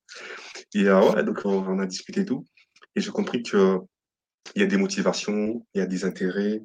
Et 0.72 0.84
euh, 0.88 1.12
ouais, 1.12 1.22
donc, 1.22 1.44
on, 1.44 1.78
a 1.78 1.84
discuté 1.84 2.22
et 2.22 2.24
tout. 2.24 2.46
Et 2.96 3.02
j'ai 3.02 3.10
compris 3.10 3.42
qu'il 3.42 3.80
y 4.56 4.62
a 4.62 4.66
des 4.66 4.78
motivations, 4.78 5.62
il 5.74 5.78
y 5.78 5.82
a 5.82 5.86
des 5.86 6.06
intérêts. 6.06 6.62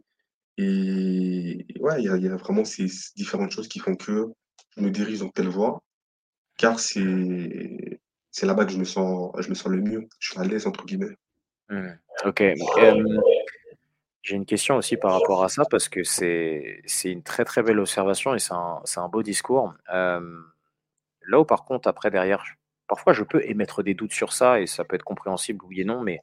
Et 0.58 1.66
ouais, 1.82 2.02
il 2.02 2.06
y 2.06 2.30
a, 2.30 2.36
vraiment 2.38 2.64
ces 2.64 2.88
différentes 3.18 3.52
choses 3.52 3.68
qui 3.68 3.80
font 3.80 3.98
que 3.98 4.28
je 4.78 4.82
me 4.82 4.90
dirige 4.90 5.20
dans 5.20 5.28
telle 5.28 5.50
voie, 5.50 5.84
car 6.58 6.80
c'est 6.80 7.04
là-bas 8.44 8.64
que 8.64 8.72
je 8.72 8.78
me 8.78 8.86
sens 8.86 9.34
je 9.38 9.50
me 9.50 9.54
sens 9.54 9.68
le 9.68 9.82
mieux. 9.82 10.08
Je 10.20 10.32
suis 10.32 10.40
«à 10.40 10.46
l'aise» 10.46 10.66
entre 10.66 10.86
guillemets. 10.86 11.18
Mmh. 11.68 11.90
OK, 12.24 12.40
hem, 12.40 13.22
j'ai 14.26 14.36
une 14.36 14.46
question 14.48 14.78
aussi 14.78 14.98
par 14.98 15.14
rapport 15.14 15.44
à 15.44 15.50
ça 15.50 15.66
parce 15.70 15.88
que 15.88 16.04
c'est 16.04 16.82
une 17.06 17.22
très, 17.24 17.46
très 17.46 17.62
belle 17.64 17.80
observation 17.80 18.34
et 18.36 18.40
c'est 18.40 18.54
un 18.54 18.82
un 18.98 19.08
beau 19.10 19.22
discours. 19.24 19.74
Là 19.88 21.40
où 21.40 21.46
par 21.46 21.66
contre 21.66 21.88
après 21.90 22.12
derrière, 22.12 22.44
parfois 22.88 23.14
je 23.14 23.24
peux 23.24 23.44
émettre 23.46 23.84
des 23.84 23.94
doutes 23.96 24.14
sur 24.14 24.34
ça 24.34 24.62
et 24.62 24.68
ça 24.68 24.84
peut 24.86 24.96
être 24.98 25.04
compréhensible 25.04 25.64
oui 25.68 25.82
et 25.82 25.86
non, 25.86 26.02
mais, 26.04 26.22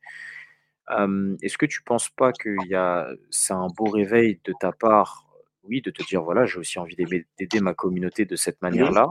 est-ce 1.42 1.58
que 1.58 1.66
tu 1.66 1.82
penses 1.82 2.10
pas 2.10 2.32
a 2.74 3.08
c'est 3.30 3.54
un 3.54 3.68
beau 3.68 3.90
réveil 3.90 4.40
de 4.44 4.52
ta 4.54 4.72
part, 4.72 5.28
oui, 5.64 5.82
de 5.82 5.90
te 5.92 6.02
dire: 6.02 6.22
«Voilà, 6.24 6.46
j'ai 6.46 6.58
aussi 6.60 6.78
envie 6.80 6.96
d'aider 6.96 7.60
ma 7.60 7.74
communauté 7.74 8.24
de 8.26 8.36
cette 8.36 8.62
Mmh 8.70 8.78
mh. 8.90 8.94
manière-là». 8.94 9.08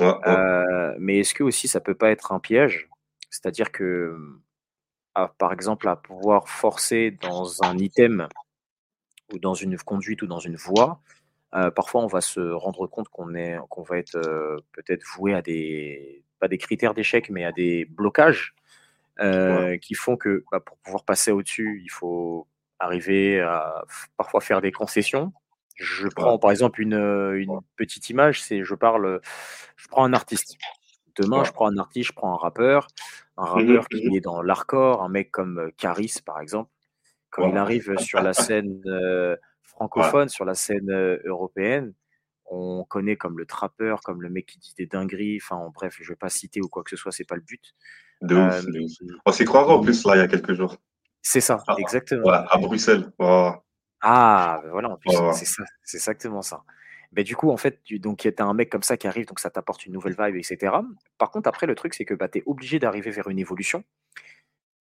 Ouais, 0.00 0.14
ouais. 0.26 0.38
Heu, 0.64 0.96
mais 1.00 1.20
est-ce 1.20 1.34
que 1.34 1.44
aussi 1.44 1.68
ça 1.68 1.80
peut 1.80 1.94
pas 1.96 2.10
être 2.12 2.32
un 2.32 2.40
piège? 2.40 2.88
C'est-à-dire 3.30 3.72
que, 3.72 4.16
à 5.16 5.28
par 5.38 5.52
exemple, 5.52 5.88
à 5.88 5.96
pouvoir 5.96 6.48
forcer 6.48 7.10
dans 7.12 7.64
un 7.64 7.78
item 7.78 8.28
ou 9.32 9.38
dans 9.38 9.54
une 9.54 9.76
conduite 9.78 10.22
ou 10.22 10.26
dans 10.26 10.38
une 10.38 10.56
voie, 10.56 11.00
heu, 11.56 11.70
parfois 11.72 12.02
on 12.04 12.08
va 12.08 12.20
se 12.22 12.40
rendre 12.40 12.86
compte 12.88 13.08
qu'on 13.10 13.34
est 13.34 13.58
qu'on 13.70 13.82
va 13.82 13.98
être, 13.98 14.16
heu, 14.16 14.58
peut-être 14.72 15.04
voué 15.16 15.34
à 15.34 15.42
des 15.42 16.24
pas 16.40 16.48
des 16.48 16.58
critères 16.58 16.94
d'échec, 16.94 17.30
mais 17.30 17.44
à 17.44 17.52
des 17.52 17.86
blocages, 17.86 18.54
Ouais, 19.44 19.66
heu, 19.68 19.78
qui 19.82 19.94
font 19.94 20.16
que, 20.18 20.44
bah, 20.52 20.60
pour 20.60 20.78
pouvoir 20.78 21.04
passer 21.04 21.32
au-dessus, 21.32 21.82
il 21.84 21.90
faut 21.90 22.48
arriver 22.80 23.40
à 23.40 23.84
parfois 24.18 24.40
faire 24.42 24.60
des 24.62 24.72
concessions. 24.72 25.32
Je 25.76 26.08
ouais, 26.16 26.30
prends 26.30 26.38
par 26.38 26.50
exemple 26.52 26.80
une, 26.82 26.94
une 26.94 27.60
petite 27.76 28.10
image, 28.10 28.42
c'est 28.42 28.64
je 28.64 28.74
parle, 28.76 29.20
je 29.76 29.88
prends 29.88 30.04
un 30.04 30.14
artiste. 30.14 30.58
Demain, 31.18 31.38
ouais. 31.40 31.44
je 31.44 31.52
prends 31.52 31.68
un 31.68 31.76
artiste, 31.78 32.08
je 32.08 32.12
prends 32.14 32.32
un 32.34 32.36
rappeur, 32.36 32.86
un 33.36 33.44
Mmh 33.44 33.46
mh, 33.46 33.50
rappeur 33.76 33.82
mmh 33.84 33.86
qui 33.98 34.16
est 34.16 34.20
dans 34.20 34.42
l'hardcore, 34.42 35.02
un 35.02 35.08
mec 35.08 35.30
comme, 35.30 35.70
Caris 35.76 36.16
par 36.24 36.40
exemple. 36.40 36.70
Quand 37.30 37.48
il 37.48 37.56
arrive 37.56 37.96
sur 37.98 38.20
la 38.22 38.32
scène, 38.32 38.80
ouais. 38.84 39.36
francophone, 39.62 40.28
sur 40.28 40.44
la 40.44 40.54
scène, 40.54 40.90
européenne, 41.24 41.92
on 42.48 42.84
connaît 42.84 43.16
comme 43.16 43.38
le 43.38 43.44
trappeur, 43.46 44.00
comme 44.02 44.22
le 44.22 44.30
mec 44.30 44.46
qui 44.46 44.58
dit 44.58 44.74
des 44.78 44.86
dingueries, 44.86 45.38
enfin 45.42 45.68
bref, 45.74 45.96
je 46.00 46.08
vais 46.08 46.16
pas 46.16 46.28
citer 46.28 46.60
ou 46.62 46.68
quoi 46.68 46.82
que 46.84 46.90
ce 46.90 46.96
soit, 46.96 47.12
c'est 47.12 47.24
pas 47.24 47.34
le 47.34 47.40
but. 47.42 47.74
De 48.22 48.34
ouf, 48.36 48.64
Hem, 48.64 48.70
de 48.72 48.80
ouf. 48.80 48.92
On 49.26 49.32
s'est 49.32 49.44
croisés 49.44 49.72
en 49.72 49.80
plus 49.80 50.04
là, 50.06 50.16
il 50.16 50.20
y 50.20 50.22
a 50.22 50.28
quelques 50.28 50.54
jours. 50.54 50.76
c'est 51.22 51.40
ça, 51.40 51.58
Ah, 51.66 51.74
exactement. 51.78 52.28
à 52.30 52.56
Bruxelles. 52.58 53.10
Ah, 54.00 54.60
bah, 54.62 54.68
voilà, 54.70 54.90
en 54.90 54.96
plus, 54.96 55.10
c'est 55.34 55.44
ça, 55.44 55.64
c'est 55.82 55.96
exactement 55.96 56.42
ça. 56.42 56.62
Beh, 57.12 57.24
du 57.24 57.36
coup, 57.36 57.50
en 57.50 57.56
fait, 57.56 57.80
tu 57.84 57.98
donc 57.98 58.26
as 58.26 58.42
un 58.44 58.54
mec 58.54 58.70
comme 58.70 58.82
ça 58.82 58.96
qui 58.96 59.06
arrive, 59.06 59.26
donc 59.26 59.40
ça 59.40 59.50
t'apporte 59.50 59.86
une 59.86 59.92
nouvelle 59.92 60.16
vibe 60.18 60.36
et 60.36 60.42
cetera. 60.42 60.84
Par 61.18 61.30
contre, 61.30 61.48
après, 61.48 61.66
le 61.66 61.74
truc, 61.74 61.94
c'est 61.94 62.04
que, 62.04 62.14
bah, 62.14 62.28
tu 62.28 62.38
es 62.38 62.42
obligé 62.46 62.78
d'arriver 62.78 63.10
vers 63.10 63.28
une 63.28 63.38
évolution 63.38 63.84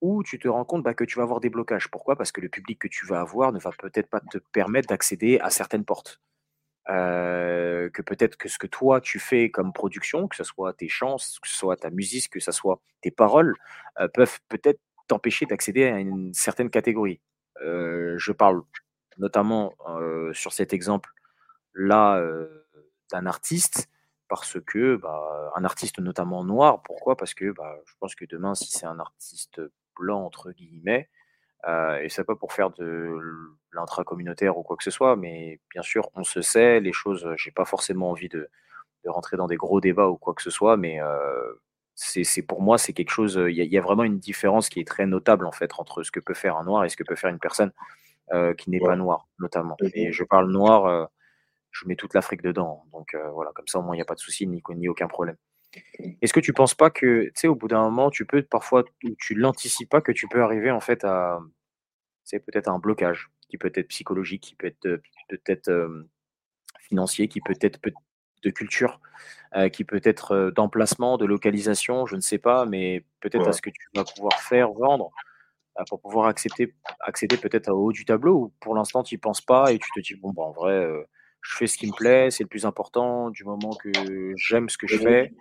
où 0.02 0.24
tu 0.24 0.40
te 0.40 0.48
rends 0.48 0.66
compte, 0.66 0.84
bah, 0.84 0.94
que 0.94 1.04
tu 1.06 1.18
vas 1.18 1.24
avoir 1.24 1.40
des 1.40 1.50
blocages. 1.50 1.90
Pourquoi? 1.90 2.16
Parce 2.18 2.32
que 2.32 2.42
le 2.42 2.50
public 2.50 2.80
que 2.80 2.88
tu 2.88 3.06
vas 3.08 3.22
avoir 3.22 3.52
ne 3.54 3.60
va 3.60 3.72
peut-être 3.78 4.10
pas 4.10 4.22
te 4.22 4.38
permettre 4.54 4.90
d'accéder 4.90 5.40
à 5.42 5.50
certaines 5.50 5.86
portes. 5.86 6.22
Heu, 6.90 7.90
que 7.94 8.02
peut-être 8.04 8.38
que 8.38 8.50
ce 8.50 8.60
que 8.60 8.68
toi 8.68 9.02
tu 9.02 9.20
fais 9.20 9.52
comme 9.52 9.74
production, 9.74 10.28
que 10.28 10.36
ce 10.38 10.44
soit 10.46 10.74
tes 10.74 10.90
chants, 10.90 11.18
que 11.18 11.50
ce 11.50 11.56
soit 11.56 11.78
ta 11.78 11.90
musique, 11.92 12.30
que 12.32 12.40
ça 12.42 12.52
soit 12.54 12.82
tes 13.02 13.12
paroles, 13.12 13.56
heu, 14.02 14.10
peuvent 14.10 14.40
peut-être 14.50 14.80
t'empêcher 15.08 15.46
d'accéder 15.48 15.86
à 15.86 16.00
une 16.00 16.34
certaine 16.34 16.70
catégorie. 16.72 17.22
Heu, 17.62 18.18
je 18.20 18.32
parle 18.34 18.64
notamment, 19.20 19.76
sur 20.34 20.54
cet 20.54 20.74
exemple-là, 20.74 21.15
heu, 22.20 22.68
d'un 23.12 23.26
artiste 23.28 23.90
parce 24.30 24.58
que, 24.66 24.96
bah, 24.98 25.52
un 25.56 25.66
artiste 25.66 26.00
notamment 26.00 26.44
noir. 26.44 26.82
Pourquoi? 26.84 27.16
Parce 27.18 27.34
que, 27.36 27.52
bah, 27.52 27.78
je 27.88 27.94
pense 28.00 28.16
que 28.16 28.26
demain 28.26 28.56
si 28.56 28.72
c'est 28.72 28.86
un 28.88 29.00
artiste 29.00 29.62
«blanc» 30.00 30.24
entre 30.26 30.52
guillemets, 30.52 31.10
et 32.02 32.10
c'est 32.10 32.24
pas 32.26 32.36
pour 32.38 32.54
faire 32.54 32.72
de 32.72 33.18
l'intracommunautaire 33.74 34.58
ou 34.58 34.64
quoi 34.64 34.78
que 34.78 34.84
ce 34.86 34.92
soit, 34.92 35.16
mais 35.18 35.60
bien 35.72 35.82
sûr, 35.84 36.10
on 36.16 36.24
se 36.24 36.42
sait, 36.42 36.80
les 36.82 36.94
choses, 36.94 37.28
j'ai 37.38 37.52
pas 37.52 37.66
forcément 37.66 38.12
envie 38.12 38.30
de 38.30 38.50
de 39.06 39.10
rentrer 39.12 39.38
dans 39.38 39.48
des 39.48 39.58
gros 39.58 39.82
débats 39.82 40.10
ou 40.10 40.18
quoi 40.18 40.34
que 40.36 40.42
ce 40.44 40.52
soit, 40.52 40.78
mais 40.78 41.00
c'est 41.96 42.42
pour 42.44 42.62
moi, 42.62 42.78
c'est 42.78 42.94
quelque 42.94 43.12
chose, 43.12 43.36
il 43.50 43.56
y 43.56 43.62
a 43.62 43.64
il 43.66 43.72
y 43.74 43.78
a 43.78 43.82
vraiment 43.82 44.04
une 44.04 44.20
différence 44.20 44.70
qui 44.70 44.80
est 44.82 44.88
très 44.88 45.06
notable, 45.08 45.46
en 45.48 45.52
fait, 45.54 45.72
entre 45.80 46.04
ce 46.04 46.12
que 46.12 46.20
peut 46.22 46.34
faire 46.36 46.58
un 46.58 46.66
noir 46.66 46.86
et 46.86 46.90
ce 46.90 46.98
que 46.98 47.04
peut 47.06 47.16
faire 47.16 47.30
une 47.32 47.40
personne, 47.40 47.72
qui 48.58 48.70
n'est 48.72 48.80
pas 48.82 48.96
noire, 48.98 49.28
notamment 49.40 49.78
et 49.96 50.12
je 50.14 50.24
parle 50.26 50.52
noir, 50.52 51.10
je 51.76 51.88
mets 51.88 51.96
toute 51.98 52.14
l'Afrique 52.16 52.42
dedans, 52.44 52.86
donc 52.94 53.16
heu, 53.16 53.22
voilà, 53.34 53.52
comme 53.56 53.68
ça, 53.68 53.80
au 53.80 53.84
moins, 53.84 53.96
il 53.96 54.00
y 54.00 54.04
a 54.04 54.06
pas 54.06 54.16
de 54.16 54.20
souci 54.22 54.48
ni 54.48 54.64
ni 54.76 54.90
aucun 54.90 55.08
problème. 55.10 55.38
Est-ce 56.22 56.34
que 56.34 56.42
tu 56.42 56.54
penses 56.54 56.76
pas 56.76 56.90
que, 56.92 57.26
tu 57.28 57.32
sais, 57.36 57.48
au 57.50 57.56
bout 57.56 57.68
d'un 57.70 57.84
moment, 57.84 58.10
tu 58.12 58.26
peux 58.26 58.44
parfois 58.44 58.84
tu 59.20 59.36
l'anticipes 59.36 59.90
pas 59.90 60.02
que 60.02 60.12
tu 60.14 60.28
peux 60.30 60.44
arriver, 60.44 60.72
en 60.72 60.82
fait, 60.82 61.04
à 61.06 61.40
c'est 62.26 62.40
peut-être 62.40 62.70
un 62.70 62.80
blocage 62.80 63.32
qui 63.50 63.58
peut 63.60 63.72
être 63.76 63.90
psychologique, 63.90 64.44
qui 64.44 64.56
peut 64.56 64.68
être, 64.68 64.86
heu, 64.88 65.02
peut-être, 65.30 65.70
hem, 65.70 66.08
financier, 66.82 67.28
qui 67.30 67.42
peut 67.42 67.56
être 67.62 67.80
peut 67.82 67.94
de 68.44 68.50
culture, 68.52 69.02
qui 69.74 69.84
peut 69.86 70.02
être, 70.04 70.52
d'emplacement, 70.56 71.18
de 71.18 71.26
localisation, 71.26 72.06
je 72.08 72.16
ne 72.18 72.22
sais 72.22 72.38
pas, 72.40 72.66
mais 72.66 73.06
peut-être 73.22 73.50
à 73.50 73.54
ce 73.54 73.62
que 73.62 73.70
tu 73.72 73.88
vas 73.96 74.06
pouvoir 74.06 74.40
faire, 74.42 74.72
vendre, 74.74 75.12
pour 75.90 76.02
pouvoir 76.02 76.28
accepter 76.28 76.74
accéder 77.02 77.38
peut-être 77.38 77.70
au 77.72 77.88
haut 77.88 77.92
du 77.94 78.06
tableau 78.06 78.36
ou 78.36 78.54
pour 78.62 78.76
l'instant 78.76 79.04
tu 79.04 79.16
y 79.16 79.20
penses 79.20 79.42
pas 79.42 79.74
et 79.74 79.80
tu 79.80 79.92
te 79.92 80.00
dis: 80.02 80.16
«Bon, 80.16 80.32
bah, 80.34 80.44
en 80.44 80.52
vrai, 80.54 80.86
je 81.48 81.56
fais 81.58 81.68
ce 81.68 81.78
qui 81.78 81.88
me 81.88 81.94
plaît, 81.94 82.32
c'est 82.32 82.44
le 82.44 82.50
plus 82.50 82.66
important, 82.66 83.30
du 83.30 83.44
moment 83.44 83.76
que 83.76 84.34
j'aime 84.38 84.70
ce 84.70 84.78
que 84.78 84.88
je 84.88 84.98
fais 84.98 85.32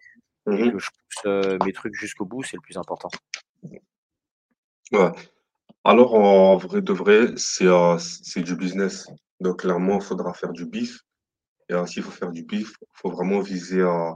Mmh 0.47 0.55
et 0.59 0.69
mh. 0.69 0.73
que 0.73 0.79
je 0.79 0.91
pousse, 0.91 1.23
heu, 1.27 1.59
mes 1.61 1.73
trucs 1.73 1.95
jusqu'au 1.95 2.27
bout, 2.27 2.43
c'est 2.43 2.57
le 2.57 2.63
plus 2.63 2.77
important». 2.77 3.11
Ouais. 4.93 5.11
Alors 5.85 6.15
en 6.15 6.57
vrai 6.59 6.83
de 6.83 6.93
vrai, 6.93 7.29
c'est, 7.37 8.43
du 8.43 8.57
business. 8.57 9.07
Donc 9.41 9.61
clairement, 9.61 9.97
il 9.97 10.03
faudra 10.05 10.35
faire 10.35 10.53
du 10.53 10.67
bif 10.67 11.01
et 11.71 11.75
s'il 11.87 12.03
faut 12.03 12.11
faire 12.11 12.33
du 12.33 12.45
bif, 12.45 12.75
il 12.83 12.87
faut 12.95 13.11
vraiment 13.11 13.41
viser, 13.41 13.81
heu, 13.81 14.13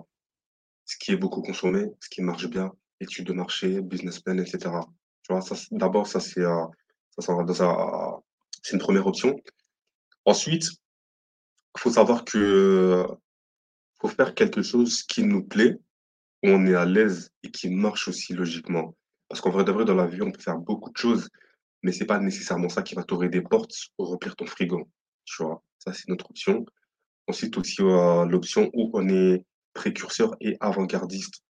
ce 0.87 0.96
qui 0.98 1.12
est 1.12 1.16
beaucoup 1.16 1.42
consommé, 1.42 1.87
ce 2.01 2.09
qui 2.11 2.22
marche 2.22 2.46
bien, 2.48 2.72
étude 3.01 3.27
de 3.27 3.33
marché, 3.35 3.81
business 3.83 4.20
plan 4.20 4.38
et 4.38 4.46
cetera. 4.46 4.87
Tu 5.24 5.33
vois? 5.35 5.42
D'abord 5.72 6.07
ça 6.07 6.20
c'est, 6.20 6.40
heu, 6.42 6.66
ça 7.18 7.35
ça 7.55 8.20
une 8.72 8.79
première 8.81 9.07
option. 9.07 9.37
Ensuite, 10.27 10.66
faut 11.76 11.90
savoir 11.90 12.24
que, 12.24 13.07
faut 14.00 14.09
faire 14.09 14.35
quelque 14.35 14.62
chose 14.62 15.02
qui 15.02 15.22
nous 15.22 15.44
plaît, 15.44 15.78
où 16.44 16.48
on 16.48 16.66
est 16.66 16.74
à 16.74 16.85
l'aise 16.85 17.31
et 17.42 17.50
qui 17.50 17.68
marche 17.70 18.09
aussi 18.09 18.35
logiquement. 18.35 18.96
Parce 19.28 19.40
qu'en 19.40 19.50
vrai 19.50 19.64
de 19.64 19.72
dans 19.72 19.94
la 19.94 20.07
vie, 20.07 20.22
on 20.22 20.31
peut 20.31 20.40
faire 20.40 20.59
beaucoup 20.59 20.90
de 20.90 20.96
choses, 20.96 21.28
mais 21.83 21.92
c'est 21.92 22.07
pas 22.07 22.18
nécessairement 22.18 22.68
ça 22.68 22.83
qui 22.83 22.94
va 22.94 23.04
t'ouvrir 23.04 23.31
des 23.31 23.42
portes 23.42 23.74
ou 23.98 24.04
remplir 24.04 24.37
ton 24.37 24.46
frigo, 24.46 24.88
tu 25.24 25.42
vois? 25.42 25.62
Ça, 25.78 25.92
c'est 25.92 26.09
notre 26.09 26.31
option. 26.31 26.64
Ensuite 27.26 27.57
aussi, 27.59 27.83
heu, 27.83 28.26
l'option 28.28 28.70
où 28.72 28.90
on 28.94 29.09
est 29.09 29.44
précurseur 29.74 30.35
et 30.40 30.57
avant-gardiste. 30.61 31.42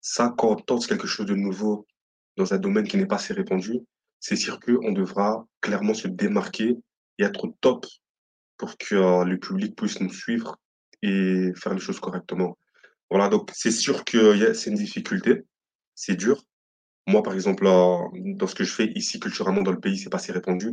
Ça, 0.00 0.34
quand 0.36 0.50
on 0.52 0.56
tente 0.56 0.86
quelque 0.86 1.06
chose 1.06 1.26
de 1.26 1.34
nouveau 1.34 1.86
dans 2.36 2.52
un 2.52 2.58
domaine 2.58 2.86
qui 2.86 2.96
n'est 2.96 3.06
pas 3.06 3.16
assez 3.16 3.32
répandu, 3.32 3.80
c'est 4.20 4.36
sûr 4.36 4.60
qu'on 4.60 4.92
devra 4.92 5.46
clairement 5.60 5.94
se 5.94 6.08
démarquer 6.08 6.76
et 7.18 7.24
être 7.24 7.44
au 7.44 7.56
top 7.60 7.86
pour 8.58 8.76
que, 8.78 8.94
heu, 8.96 9.24
le 9.28 9.38
public 9.38 9.76
puisse 9.76 10.00
nous 10.00 10.12
suivre 10.12 10.56
et 11.02 11.52
faire 11.56 11.74
les 11.74 11.80
choses 11.80 12.00
correctement. 12.00 12.58
Voilà, 13.10 13.28
donc 13.30 13.50
c'est 13.54 13.70
sûr 13.72 14.04
que 14.04 14.54
c'est 14.54 14.70
une 14.70 14.76
difficulté, 14.76 15.42
c'est 15.94 16.16
dur. 16.16 16.44
Moi, 17.08 17.22
par 17.22 17.34
exemple, 17.34 17.66
heu, 17.66 17.98
dans 18.36 18.46
ce 18.48 18.54
que 18.56 18.64
je 18.64 18.72
fais 18.74 18.92
ici, 18.96 19.20
culturellement, 19.20 19.62
dans 19.62 19.72
le 19.72 19.80
pays, 19.80 19.98
c'est 19.98 20.10
pas 20.10 20.18
assez 20.18 20.32
répandu. 20.32 20.72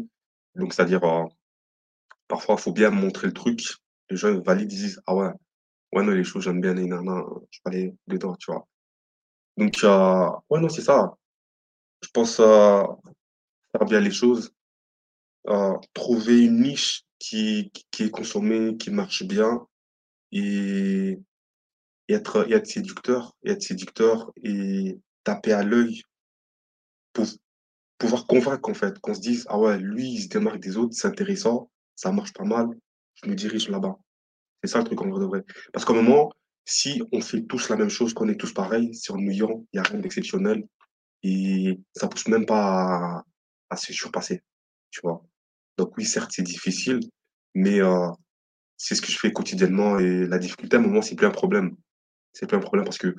Donc 0.55 0.73
c'est-à-dire, 0.73 1.03
heu, 1.05 1.25
parfois, 2.27 2.55
il 2.59 2.61
faut 2.63 2.73
bien 2.73 2.91
montrer 2.91 3.27
le 3.27 3.33
truc. 3.33 3.61
Les 4.09 4.17
gens, 4.17 4.39
valident, 4.41 4.71
ils 4.73 4.77
disent: 4.77 5.01
«Ah 5.07 5.15
ouais, 5.15 5.29
ouais, 5.93 6.03
non, 6.03 6.11
les 6.13 6.23
choses, 6.25 6.43
j'aime 6.45 6.61
bien, 6.61 6.73
nani 6.75 6.89
na 6.89 7.01
je 7.51 7.59
peux 7.63 7.71
aller 7.71 7.95
dedans», 8.07 8.35
tu 8.37 8.51
vois? 8.51 8.67
Donc 9.57 9.75
ouais, 9.83 10.59
non, 10.61 10.69
c'est 10.69 10.81
ça. 10.83 11.13
Je 12.03 12.09
pense, 12.13 12.37
faire 12.37 12.87
bien 13.87 13.99
les 14.01 14.11
choses, 14.11 14.53
trouver 15.93 16.45
une 16.45 16.61
niche 16.61 17.03
qui 17.21 17.71
qui 17.91 18.03
est 18.05 18.11
consommée, 18.11 18.77
qui 18.77 18.91
marche 18.91 19.23
bien 19.25 19.67
et 20.33 21.19
et 22.09 22.13
être 22.15 22.49
et 22.49 22.53
être 22.55 22.67
séducteur 22.67 23.35
et 23.45 23.51
être 23.53 23.63
séducteur 23.63 24.31
et 24.43 24.99
taper 25.25 25.53
à 25.53 25.63
l'œil 25.63 26.03
pour 27.15 27.25
pouvoir 27.99 28.27
convaincre, 28.27 28.69
en 28.69 28.73
fait, 28.75 28.99
qu'on 28.99 29.13
se 29.15 29.21
dise: 29.21 29.45
«Ah 29.49 29.59
ouais, 29.59 29.79
lui, 29.79 30.09
il 30.13 30.23
se 30.23 30.29
démarque 30.29 30.59
des 30.61 30.77
autres, 30.77 30.93
c'est 30.95 31.07
intéressant, 31.07 31.69
ça 31.95 32.11
marche 32.11 32.33
pas 32.33 32.45
mal, 32.45 32.67
je 33.23 33.29
me 33.29 33.35
dirige 33.35 33.69
là-bas». 33.69 33.97
C'est 34.63 34.71
ça 34.71 34.79
le 34.79 34.85
truc 34.85 35.01
en 35.01 35.09
vrai 35.09 35.21
de 35.21 35.25
vrai. 35.25 35.43
Parce 35.73 35.85
qu'à 35.85 35.93
un 35.93 35.97
moment, 35.97 36.31
si 36.65 37.01
on 37.13 37.21
fait 37.21 37.43
tous 37.43 37.69
la 37.69 37.77
même 37.77 37.89
chose, 37.89 38.13
qu'on 38.15 38.29
est 38.29 38.37
tous 38.39 38.53
pareils, 38.53 38.93
c'est 38.95 39.13
ennuyant, 39.13 39.65
il 39.73 39.77
y 39.77 39.79
a 39.79 39.83
rien 39.83 39.99
d'exceptionnel 39.99 40.65
et 41.23 41.79
ça 41.95 42.07
pousse 42.09 42.27
même 42.29 42.45
pas 42.47 43.19
à 43.19 43.25
à 43.71 43.77
se 43.77 43.93
surpasser, 43.93 44.43
tu 44.91 45.01
vois? 45.03 45.23
Donc 45.81 45.97
oui, 45.97 46.05
certes, 46.05 46.29
c'est 46.31 46.43
difficile, 46.43 46.99
mais 47.55 47.79
heu, 47.79 48.09
c'est 48.77 48.93
ce 48.93 49.01
que 49.01 49.11
je 49.11 49.17
fais 49.17 49.33
quotidiennement 49.33 49.97
et 49.97 50.27
la 50.27 50.37
difficulté, 50.37 50.77
à 50.77 50.79
un 50.79 50.83
moment, 50.83 51.01
c'est 51.01 51.15
plus 51.15 51.25
un 51.25 51.31
problème. 51.31 51.75
C'est 52.33 52.45
plus 52.45 52.55
un 52.55 52.59
problème 52.61 52.85
parce 52.85 52.99
que 52.99 53.07
tu 53.07 53.17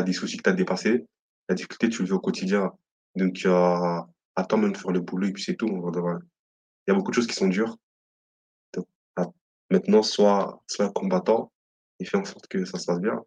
as 0.00 0.02
des 0.02 0.12
soucis 0.12 0.36
que 0.36 0.42
tu 0.42 0.50
as 0.50 0.52
dépassés. 0.52 1.06
La 1.48 1.54
difficulté, 1.54 1.88
tu 1.88 2.02
le 2.02 2.06
vis 2.08 2.12
au 2.12 2.20
quotidien. 2.20 2.72
Donc, 3.16 3.36
toi 3.40 4.06
même 4.52 4.72
de 4.72 4.76
faire 4.76 4.90
le 4.92 5.00
boulot 5.00 5.28
et 5.28 5.32
puis 5.32 5.42
c'est 5.42 5.54
tout. 5.56 5.66
Il 5.66 6.90
y 6.90 6.90
a 6.90 6.94
beaucoup 6.94 7.10
de 7.10 7.14
choses 7.16 7.26
qui 7.26 7.34
sont 7.36 7.48
dures. 7.48 7.78
Maintenant, 9.70 10.02
sois 10.02 10.62
sois 10.68 10.92
combattant 10.92 11.50
et 12.00 12.04
fais 12.04 12.18
en 12.18 12.24
sorte 12.26 12.48
que 12.48 12.66
ça 12.66 12.78
se 12.78 12.84
passe 12.84 13.00
bien. 13.00 13.18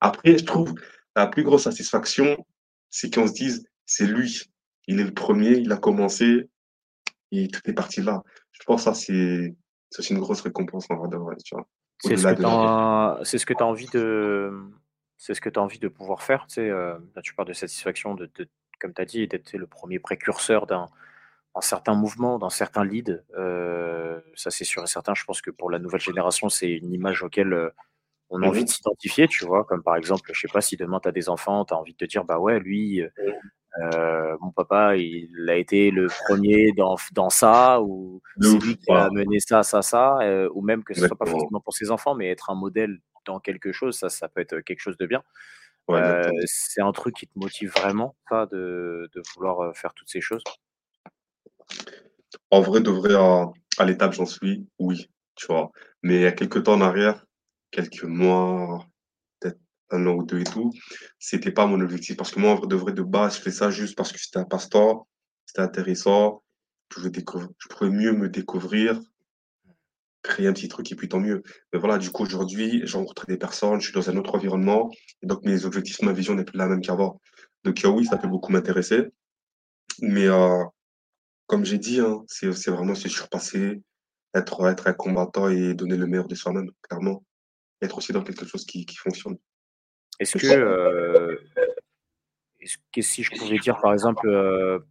Après, 0.00 0.36
je 0.38 0.44
trouve, 0.44 0.74
la 1.16 1.28
plus 1.28 1.44
grosse 1.44 1.64
satisfaction, 1.64 2.36
c'est 2.90 3.14
qu'on 3.14 3.28
se 3.28 3.34
dise: 3.34 3.64
«C'est 3.86 4.06
lui, 4.06 4.42
il 4.88 4.98
est 5.00 5.04
le 5.04 5.14
premier, 5.14 5.58
il 5.58 5.70
a 5.72 5.76
commencé 5.76 6.48
et 7.32 7.48
tout 7.48 7.60
est 7.66 7.74
parti 7.74 8.02
là». 8.02 8.22
Je 8.52 8.60
pense 8.66 8.82
que 8.84 8.90
ça, 8.90 8.94
c'est 8.94 9.56
c'est 9.90 10.00
aussi 10.00 10.12
une 10.14 10.20
grosse 10.20 10.42
récompense 10.42 10.86
en 10.90 10.96
vrai 10.96 11.08
de 11.08 11.16
vrai, 11.16 11.36
tu 11.44 11.54
vois? 11.54 11.66
C'est 12.00 12.16
ce 12.16 12.26
que 12.26 12.34
tu 12.34 12.42
as 12.46 13.18
c'est 13.24 13.38
ce 13.38 13.46
que 13.46 13.54
tu 13.54 13.62
as 13.62 13.66
envie 13.66 13.88
de, 13.88 14.52
c'est 15.16 15.34
ce 15.34 15.40
que 15.40 15.48
tu 15.48 15.58
as 15.58 15.62
envie 15.62 15.80
de 15.80 15.88
pouvoir 15.88 16.22
faire, 16.22 16.46
tu 16.46 16.54
sais, 16.54 16.68
là, 16.68 16.98
tu 17.22 17.34
parles 17.34 17.48
de 17.48 17.52
satisfaction 17.52 18.14
de 18.14 18.26
de 18.36 18.48
comme 18.80 18.94
tu 18.94 19.02
as 19.02 19.04
dit, 19.04 19.26
d'être, 19.26 19.52
le 19.56 19.66
1er 19.66 19.98
précurseur 19.98 20.66
d'un 20.68 20.86
certain 21.62 21.94
mouvement, 21.96 22.38
d'un 22.38 22.50
certain 22.50 22.84
lead, 22.84 23.24
heu, 23.38 24.22
ça, 24.36 24.50
c'est 24.52 24.64
sûr 24.64 24.84
et 24.84 24.86
certain. 24.88 25.14
Je 25.14 25.24
pense 25.24 25.42
que 25.42 25.50
pour 25.50 25.70
la 25.70 25.78
nouvelle 25.80 26.00
génération, 26.00 26.48
c'est 26.50 26.70
une 26.72 26.92
image 26.92 27.22
auquel, 27.24 27.52
heu, 27.54 27.72
on 28.30 28.42
a 28.42 28.46
envie 28.46 28.64
de 28.64 28.70
s'identifier, 28.70 29.28
tu 29.28 29.44
vois? 29.46 29.64
Comme 29.64 29.82
par 29.84 29.96
exemple, 29.96 30.30
je 30.34 30.40
sais 30.40 30.48
pas 30.48 30.60
si 30.62 30.76
demain 30.78 31.00
tu 31.00 31.08
as 31.08 31.12
des 31.12 31.28
enfants, 31.30 31.64
tu 31.66 31.74
as 31.74 31.78
envie 31.78 31.92
de 31.94 31.98
te 31.98 32.06
dire: 32.06 32.24
«Bah 32.24 32.38
ouais, 32.40 32.60
lui, 32.60 33.02
heu, 33.82 34.36
mon 34.40 34.52
papa, 34.52 34.96
il 34.96 35.48
a 35.50 35.56
été 35.56 35.90
le 35.90 36.08
1er 36.08 36.72
dans 36.76 36.96
dans 37.12 37.30
ça» 37.30 37.80
ou 37.82 38.22
«C'est 38.40 38.58
lui 38.58 38.76
qui 38.78 38.92
a 38.94 39.04
amené 39.06 39.40
ça, 39.40 39.62
ça, 39.64 39.82
ça», 39.82 40.18
heu, 40.22 40.50
ou 40.54 40.62
même 40.62 40.84
que 40.84 40.94
ce 40.94 41.02
soit 41.02 41.16
pas 41.18 41.26
forcément 41.26 41.60
pour 41.60 41.74
ses 41.74 41.90
enfants, 41.90 42.14
mais 42.14 42.28
être 42.30 42.50
un 42.50 42.54
modèle 42.56 42.98
dans 43.26 43.40
quelque 43.40 43.72
chose, 43.72 43.96
ça, 43.98 44.08
ça 44.10 44.28
peut 44.28 44.40
être 44.42 44.60
quelque 44.60 44.80
chose 44.80 44.96
de 44.98 45.06
bien. 45.06 45.22
Ouais, 45.88 46.00
exactement. 46.00 46.46
c'est 46.46 46.82
un 46.82 46.92
truc 46.92 47.16
qui 47.16 47.26
te 47.28 47.38
motive 47.38 47.72
vraiment, 47.72 48.16
ça, 48.30 48.46
de 48.46 49.10
de 49.14 49.22
vouloir, 49.36 49.76
faire 49.76 49.94
toutes 49.94 50.10
ces 50.10 50.20
choses? 50.22 50.44
En 52.50 52.60
vrai 52.62 52.80
de 52.80 52.90
vrai, 52.90 53.14
à 53.14 53.46
à 53.78 53.84
l'étape 53.86 54.12
j'en 54.14 54.26
suis, 54.26 54.68
oui, 54.78 55.08
tu 55.36 55.46
vois? 55.46 55.70
Mais 56.02 56.16
il 56.16 56.22
y 56.22 56.26
a 56.26 56.32
quelque 56.32 56.58
temps 56.60 56.74
en 56.74 56.80
arrière, 56.82 57.26
quelques 57.70 58.04
mois, 58.04 58.86
1 59.90 60.06
an 60.06 60.14
ou 60.14 60.24
2 60.24 60.40
et 60.40 60.44
tout, 60.44 60.70
c'était 61.18 61.52
pas 61.52 61.66
mon 61.66 61.80
objectif 61.80 62.16
parce 62.16 62.30
que 62.30 62.40
moi, 62.40 62.52
en 62.52 62.56
vrai 62.56 62.66
de 62.68 62.76
vrai, 62.76 62.92
de 62.92 63.02
base, 63.02 63.36
je 63.36 63.42
fais 63.42 63.50
ça 63.50 63.70
juste 63.70 63.96
parce 63.96 64.12
que 64.12 64.18
c'était 64.20 64.38
un 64.38 64.44
passe-temps, 64.44 65.06
c'était 65.46 65.62
intéressant, 65.62 66.42
je 66.92 66.96
pouvais 67.00 67.12
je 67.58 67.68
pouvais 67.68 67.90
mieux 67.90 68.12
me 68.12 68.28
découvrir 68.28 69.00
créer 70.22 70.46
un 70.48 70.52
petit 70.52 70.68
truc 70.68 70.90
et 70.92 70.96
puis 70.96 71.08
tant 71.08 71.20
mieux. 71.20 71.42
Mais 71.72 71.78
voilà, 71.78 71.98
du 71.98 72.10
coup, 72.10 72.22
aujourd'hui, 72.24 72.82
j'ai 72.84 72.98
rencontré 72.98 73.26
des 73.28 73.38
personnes, 73.38 73.80
je 73.80 73.86
suis 73.86 73.94
dans 73.94 74.10
un 74.10 74.16
autre 74.16 74.34
environnement 74.34 74.90
et 75.22 75.26
donc 75.26 75.44
mes 75.44 75.64
objectifs, 75.64 76.02
ma 76.02 76.12
vision 76.12 76.34
n'est 76.34 76.44
plus 76.44 76.58
la 76.58 76.66
même 76.68 76.80
qu'avant. 76.80 77.20
Donc 77.64 77.84
heu, 77.84 77.88
oui, 77.88 78.04
ça 78.06 78.16
peut 78.18 78.28
beaucoup 78.28 78.52
m'intéresser, 78.52 79.04
mais 80.02 80.26
heu, 80.26 80.64
comme 81.46 81.64
j'ai 81.66 81.78
dit, 81.78 82.00
hein, 82.00 82.22
c'est 82.28 82.52
c'est 82.54 82.70
vraiment 82.72 82.94
se 82.96 83.08
surpasser, 83.08 83.82
être 84.34 84.66
être 84.68 84.88
un 84.88 84.94
combattant 84.94 85.48
et 85.50 85.74
donner 85.74 85.96
le 85.98 86.06
meilleur 86.08 86.28
de 86.28 86.34
soi-même, 86.36 86.70
clairement. 86.82 87.24
Être 87.82 87.98
aussi 87.98 88.12
dans 88.12 88.24
quelque 88.24 88.46
chose 88.46 88.66
qui 88.66 88.86
qui 88.86 88.96
fonctionne. 88.96 89.38
Est-ce 90.20 90.36
que, 90.36 90.46
heu 90.48 91.38
est-ce 92.60 92.76
que 92.92 93.02
si 93.02 93.22
je 93.22 93.32
pouvais 93.32 93.58
dire, 93.58 93.78
par 93.80 93.92
exemple, 93.92 94.28
heu, 94.28 94.84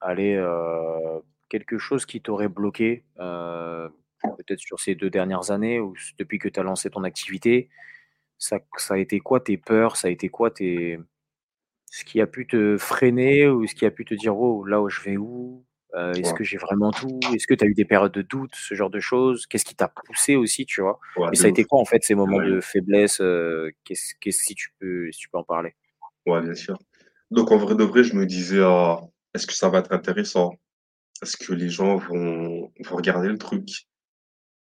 allez, 0.00 0.34
heu, 0.36 1.22
quelque 1.50 1.78
chose 1.78 2.06
qui 2.06 2.20
t'aurait 2.22 2.48
bloqué, 2.48 3.04
peut-être 3.16 4.60
sur 4.60 4.80
ces 4.80 4.94
2 4.96 5.10
dernières 5.10 5.50
années 5.52 5.80
ou 5.80 5.94
depuis 6.18 6.38
que 6.38 6.48
tu 6.48 6.60
as 6.60 6.62
lancé 6.64 6.90
ton 6.90 7.04
activité, 7.04 7.68
ça 8.38 8.60
ça 8.78 8.94
a 8.94 8.98
été 8.98 9.20
quoi 9.20 9.40
tes 9.40 9.58
peurs? 9.58 9.96
Ça 9.96 10.08
a 10.08 10.12
été 10.12 10.28
quoi 10.30 10.50
tes 10.52 10.98
ce 11.90 12.04
qui 12.04 12.20
a 12.22 12.26
pu 12.28 12.46
te 12.48 12.78
freiner 12.78 13.48
ou 13.48 13.66
ce 13.68 13.74
qui 13.76 13.86
a 13.86 13.92
pu 13.92 14.04
te 14.06 14.14
dire: 14.14 14.36
«Waouh, 14.38 14.64
là 14.66 14.80
où 14.82 14.90
je 14.90 15.00
vais 15.02 15.16
où? 15.18 15.64
Heu, 15.96 16.18
est-ce 16.18 16.32
Ouais, 16.32 16.34
que 16.34 16.44
j'ai 16.44 16.58
vraiment 16.58 16.92
tout?» 16.92 17.32
est-ce 17.34 17.46
que 17.46 17.54
tu 17.54 17.64
as 17.64 17.68
eu 17.68 17.74
des 17.74 17.84
périodes 17.84 18.12
de 18.12 18.22
doute, 18.22 18.54
ce 18.56 18.74
genre 18.74 18.90
de 18.90 19.00
choses? 19.00 19.46
Qu'est-ce 19.46 19.64
qui 19.64 19.76
t'a 19.76 19.88
poussé 20.06 20.36
aussi, 20.36 20.66
tu 20.66 20.80
vois? 20.82 20.98
ouais, 21.16 21.32
Et 21.32 21.36
ça 21.36 21.46
a 21.48 21.50
été 21.50 21.64
quoi, 21.64 21.80
en 21.80 21.84
fait, 21.84 22.02
ces 22.04 22.14
moments 22.14 22.40
Ouais, 22.40 22.46
de 22.46 22.60
faiblesse, 22.60 23.20
heu, 23.20 23.72
qu'est-ce 23.84 24.14
qu'est-ce 24.20 24.42
si 24.44 24.54
tu 24.54 24.70
peux 24.80 25.10
si 25.12 25.20
tu 25.20 25.28
peux 25.30 25.38
en 25.38 25.44
parler? 25.44 25.74
ouais, 26.26 26.42
bien 26.42 26.54
sûr. 26.54 26.78
Donc 27.30 27.52
en 27.52 27.58
vrai 27.58 27.74
de 27.76 27.84
vrai, 27.84 28.04
je 28.04 28.14
me 28.16 28.26
disais: 28.26 28.60
«Ah, 28.62 29.00
est-ce 29.34 29.46
que 29.46 29.54
ça 29.54 29.68
va 29.70 29.78
être 29.80 29.92
intéressant? 29.92 30.52
Est-ce 31.22 31.36
que 31.38 31.52
les 31.54 31.70
gens 31.70 31.96
vont 31.98 32.72
vont 32.84 32.96
regarder 32.96 33.28
le 33.28 33.38
truc? 33.38 33.68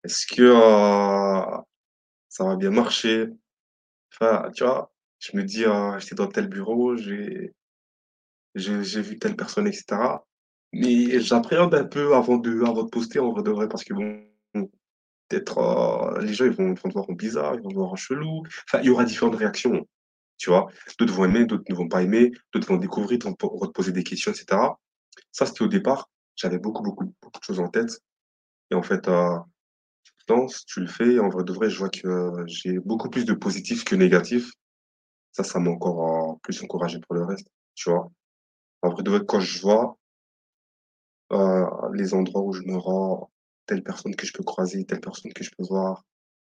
Est-ce 0.05 0.27
que, 0.27 0.43
heu, 0.43 1.63
ça 2.29 2.45
va 2.45 2.57
bien 2.57 2.71
marcher?» 2.71 3.29
Enfin, 4.15 4.51
tu 4.57 4.65
vois? 4.65 4.93
Je 5.21 5.37
me 5.37 5.45
dis: 5.45 5.65
«Ah, 5.67 5.99
j'étais 6.01 6.15
dans 6.17 6.29
tel 6.29 6.49
bureau, 6.49 6.97
j'ai 6.97 7.53
vu 9.03 9.19
telle 9.19 9.35
personne 9.35 9.67
et 9.67 9.73
cetera». 9.73 10.25
Mais 10.73 11.21
j'appréhende 11.21 11.75
un 11.75 11.85
peu 11.85 12.15
avant 12.15 12.39
de 12.39 12.63
avant 12.63 12.85
de 12.85 12.91
poster 12.91 13.19
en 13.19 13.33
vrai 13.33 13.43
de 13.43 13.51
vrai 13.51 13.69
parce 13.69 13.83
que 13.85 13.93
bon, 13.95 14.23
peut-être, 15.29 15.59
heu, 16.19 16.25
les 16.25 16.35
gens 16.35 16.47
ils 16.47 16.53
vont 16.53 16.73
ils 16.75 16.81
vont 16.81 16.89
te 16.89 16.95
voir 16.95 17.11
en 17.11 17.13
bizarre, 17.15 17.55
ils 17.55 17.63
vont 17.63 17.71
te 17.71 17.75
voir 17.75 17.93
en 17.93 17.97
chelou. 17.97 18.43
Enfin, 18.69 18.81
il 18.83 18.87
y 18.87 18.91
aura 18.91 19.05
différentes 19.05 19.37
réactions, 19.37 19.87
tu 20.39 20.51
vois? 20.51 20.69
D'autres 20.99 21.15
vont 21.15 21.27
aimer, 21.27 21.47
d'autres 21.47 21.65
ne 21.71 21.75
vont 21.77 21.89
pas 21.89 22.03
aimer, 22.03 22.33
d'autres 22.55 22.69
vont 22.69 22.77
découvrir, 22.79 23.19
po 23.39 23.59
vont 23.59 23.67
te 23.69 23.73
poser 23.73 23.93
des 23.93 24.05
questions 24.05 24.33
et 24.33 24.35
cetera. 24.37 24.79
Ça, 25.33 25.47
c'était 25.47 25.63
au 25.63 25.69
départ. 25.69 26.11
J'avais 26.37 26.59
beaucoup, 26.59 26.83
beaucoup, 26.85 27.07
beaucoup 27.23 27.41
de 27.41 27.45
choses 27.45 27.61
en 27.61 27.69
tête 27.69 28.01
et 28.73 28.77
en 28.77 28.83
fait, 28.83 29.09
tu 30.05 30.13
te 30.27 30.33
lances, 30.33 30.65
tu 30.67 30.81
le 30.81 30.87
fais 30.87 31.19
en 31.19 31.29
vrai 31.29 31.45
de 31.45 31.53
vrai, 31.53 31.71
je 31.71 31.79
vois 31.79 31.89
que 31.91 32.33
j'ai 32.47 32.79
beaucoup 32.81 33.11
plus 33.11 33.25
de 33.25 33.35
positifs 33.35 33.85
que 33.85 33.95
négatifs. 33.97 34.51
Ça, 35.33 35.45
ça 35.45 35.61
m'a 35.61 35.71
encore, 35.71 36.33
heu, 36.35 36.39
plus 36.43 36.63
encouragé 36.65 37.01
pour 37.01 37.15
le 37.17 37.25
reste, 37.25 37.49
tu 37.77 37.91
vois? 37.91 38.09
En 38.83 38.91
vrai 38.91 39.03
de 39.05 39.11
vrai, 39.11 39.21
quand 39.29 39.41
je 39.41 39.61
vois, 39.63 39.99
heu, 41.33 41.67
les 41.95 42.15
endroits 42.15 42.43
où 42.43 42.53
je 42.53 42.63
me 42.63 42.77
rends, 42.77 43.31
telle 43.67 43.83
personne 43.83 44.15
que 44.17 44.27
je 44.27 44.33
peux 44.33 44.45
croiser, 44.45 44.85
telle 44.85 45.01
personne 45.01 45.33
que 45.33 45.45
je 45.45 45.51
peux 45.57 45.65
voir, 45.65 46.05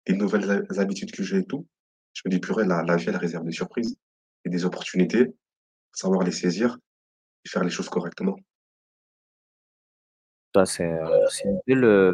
les 0.08 0.16
nouvelles 0.16 0.50
ha 0.52 0.82
habitudes 0.82 1.12
que 1.12 1.24
j'ai 1.24 1.40
et 1.40 1.46
tout, 1.46 1.68
je 2.14 2.24
me 2.26 2.32
dis: 2.32 2.40
«Purée, 2.40 2.66
la 2.66 2.84
la 2.84 2.96
vie, 2.98 3.10
elle 3.10 3.18
réserve 3.18 3.46
des 3.46 3.52
surprises 3.54 3.96
et 4.46 4.50
des 4.50 4.66
opportunités, 4.66 5.34
savoir 5.94 6.24
les 6.24 6.32
saisir 6.34 6.78
et 7.46 7.50
faire 7.50 7.64
les 7.66 7.72
choses 7.72 7.90
correctement». 7.90 8.38
Ça, 10.56 10.66
c'est, 10.66 10.92
c'est 11.30 11.46
une 11.48 11.60
belle, 11.66 11.84
heu, 11.86 12.12